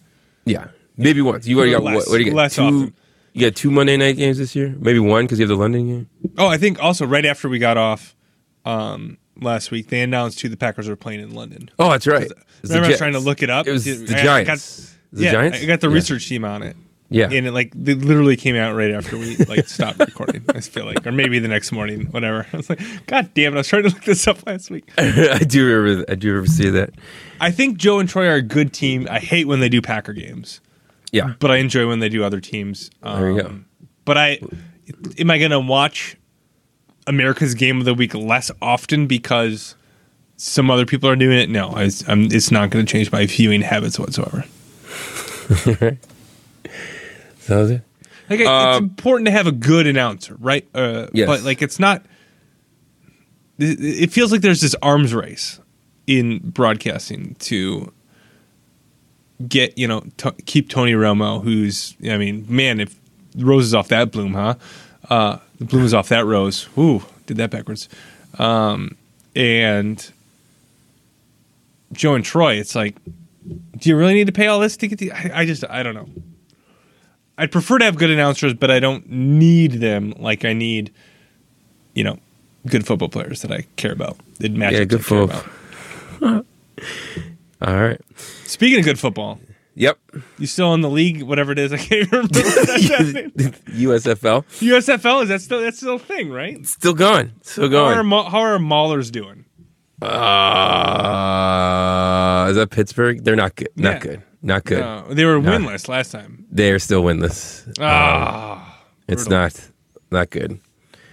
[0.45, 1.47] Yeah, maybe once.
[1.47, 2.09] You already got Less- what?
[2.09, 2.35] What do you get?
[2.35, 2.95] less two, often.
[3.35, 4.75] You got two Monday night games this year.
[4.79, 6.09] Maybe one because you have the London game.
[6.37, 8.15] Oh, I think also right after we got off
[8.65, 11.71] um, last week, they announced who the Packers were playing in London.
[11.79, 12.31] Oh, that's right.
[12.63, 13.67] Remember, I was trying to look it up.
[13.67, 14.81] It was the I- I Giants.
[14.81, 15.63] got- The yeah, Giants?
[15.63, 15.95] I got the Yeah.
[15.95, 16.77] research team on it.
[17.13, 17.29] Yeah.
[17.31, 20.45] and it like they literally came out right after we like stopped recording.
[20.49, 22.47] I feel like, or maybe the next morning, whatever.
[22.53, 23.57] I was like, God damn it!
[23.57, 24.91] I was trying to look this up last week.
[24.99, 26.11] I do remember.
[26.11, 26.91] I do remember seeing that.
[27.41, 29.07] I think Joe and Troy are a good team.
[29.11, 30.61] I hate when they do Packer games.
[31.13, 31.35] Yeah.
[31.41, 32.91] but I enjoy when they do other teams.
[33.03, 33.61] Um, There you go.
[34.07, 34.41] But I
[35.19, 36.17] am I going to watch
[37.07, 39.75] America's Game of the Week less often because
[40.37, 41.51] some other people are doing it?
[41.51, 44.45] No, I, it's not going to change my viewing habits whatsoever.
[47.43, 47.83] Sounds it.
[48.31, 50.67] Like it's Um, important to have a good announcer, right?
[50.75, 51.27] Uh, Yes.
[51.27, 52.05] But like it's not.
[53.59, 55.61] It it feels like there's this arms race
[56.07, 57.93] in broadcasting to
[59.49, 62.99] get you know to, keep Tony Romo, who's I mean, man, if
[63.37, 64.55] roses off that bloom, huh?
[65.11, 66.69] Uh, the bloom is off that rose.
[66.79, 67.89] Ooh, did that backwards.
[68.39, 68.97] Um,
[69.35, 70.11] and
[71.93, 72.97] Joe and Troy, it's like,
[73.77, 75.13] do you really need to pay all this to get the?
[75.13, 76.09] I, I just I don't know.
[77.43, 80.93] I'd prefer to have good announcers, but I don't need them like I need,
[81.95, 82.19] you know,
[82.69, 84.17] good football players that I care about.
[84.41, 85.43] It matches Yeah, good football.
[87.61, 88.01] All right.
[88.47, 89.41] Speaking of good football,
[89.75, 89.99] Yep.
[90.39, 91.23] you still in the league?
[91.23, 92.39] Whatever it is, I can't remember.
[92.39, 92.85] what that's.
[93.73, 96.65] USFL USFL is that still that's still a thing, right?
[96.67, 97.33] still going.
[97.43, 98.07] Still How are, going.
[98.07, 99.47] Ma- how are Maulers doing?
[100.73, 103.25] Uh, is that Pittsburgh?
[103.25, 103.71] They're not good.
[103.77, 103.99] Not Yeah.
[103.99, 104.23] good.
[104.43, 104.83] Not good.
[104.83, 106.47] Uh, they were winless last time.
[106.51, 107.73] They are still winless.
[107.81, 109.55] Ah, It's not
[110.11, 110.59] not good.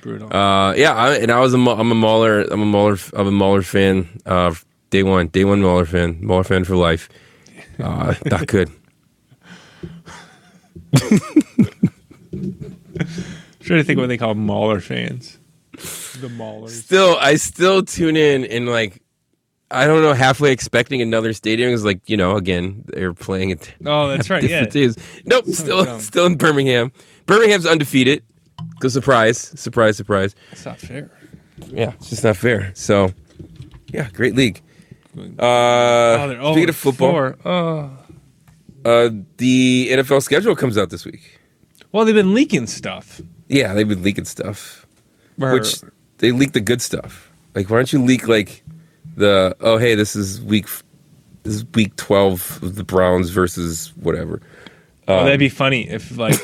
[0.01, 0.33] brutal.
[0.33, 3.31] Uh, yeah, I, and I was a I'm a Mauler I'm a Mauler I'm a
[3.31, 4.07] Mauler fan.
[4.25, 4.53] Uh,
[4.89, 7.09] day one, day one Mauler fan, Mauler fan for life.
[7.79, 8.69] Uh, not good.
[13.61, 15.37] trying to think what they call Mauler fans.
[16.19, 16.71] The Maulers.
[16.71, 19.01] Still, I still tune in and like.
[19.71, 23.71] I don't know, halfway expecting another stadium is like, you know, again, they're playing it.
[23.85, 24.43] Oh, that's right.
[24.43, 24.65] Yeah.
[24.65, 24.97] teams.
[25.25, 25.99] Nope, still dumb.
[25.99, 26.91] still in Birmingham.
[27.27, 28.23] Birmingham's undefeated.
[28.79, 30.35] Go surprise, surprise, surprise.
[30.49, 31.11] That's not fair.
[31.67, 32.71] Yeah, it's just not fair.
[32.73, 33.13] So,
[33.93, 34.61] yeah, great league.
[35.17, 37.37] Uh, Oh, speaking of football, four.
[37.45, 37.91] Oh.
[38.85, 41.39] uh, the NFL schedule comes out this week.
[41.91, 43.21] Well, they've been leaking stuff.
[43.47, 44.85] Yeah, they've been leaking stuff,
[45.39, 45.81] Or- which
[46.19, 47.31] they leak the good stuff.
[47.55, 48.63] Like, why don't you leak like
[49.19, 50.67] the oh hey, this is week
[51.43, 54.41] this is week twelve of the Browns versus whatever.
[55.07, 56.39] Oh, that'd be funny if like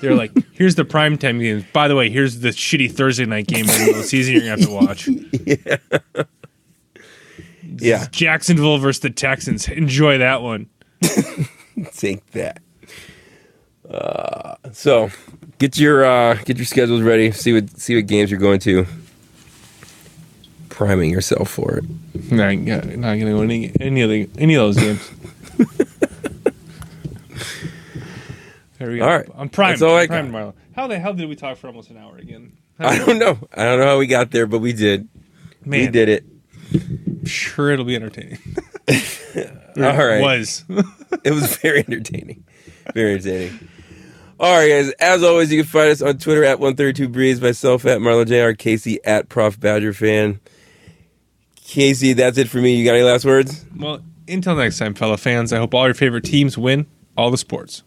[0.00, 1.64] they're like, here's the prime time games.
[1.72, 4.34] By the way, here's the shitty Thursday night game in the middle of the season
[4.34, 5.08] you're gonna have to watch.
[7.78, 9.68] Yeah, Jacksonville versus the Texans.
[9.68, 10.68] Enjoy that one.
[11.94, 12.60] take that.
[13.88, 15.10] Uh, so
[15.58, 17.30] get your uh, get your schedules ready.
[17.32, 18.86] See what see what games you're going to.
[20.80, 21.84] Priming yourself for it.
[22.32, 25.10] Not, not gonna win any, any of the any of those games.
[28.78, 29.04] there we go.
[29.04, 29.28] All right.
[29.36, 29.72] I'm primed.
[29.72, 30.40] That's all I I'm primed, got.
[30.40, 30.54] Marlon.
[30.74, 32.56] How the hell did we talk for almost an hour again?
[32.78, 33.38] I don't know.
[33.54, 35.06] I don't know how we got there, but we did.
[35.66, 36.24] Man, We did it.
[37.28, 38.38] Sure, it'll be entertaining.
[39.76, 40.22] All right.
[40.22, 40.64] Was.
[41.24, 42.42] It was very entertaining.
[42.94, 43.68] Very entertaining.
[44.38, 44.92] All right, guys.
[44.98, 48.56] As always, you can find us on Twitter at 132 Breeze, myself at Marlon Jr.,
[48.56, 50.40] Casey at Prof Badger Fan.
[51.70, 52.74] Casey, that's it for me.
[52.74, 53.64] You got any last words?
[53.76, 55.52] well, until next time, fellow fans.
[55.52, 57.84] I hope all your favorite teams win all the sports.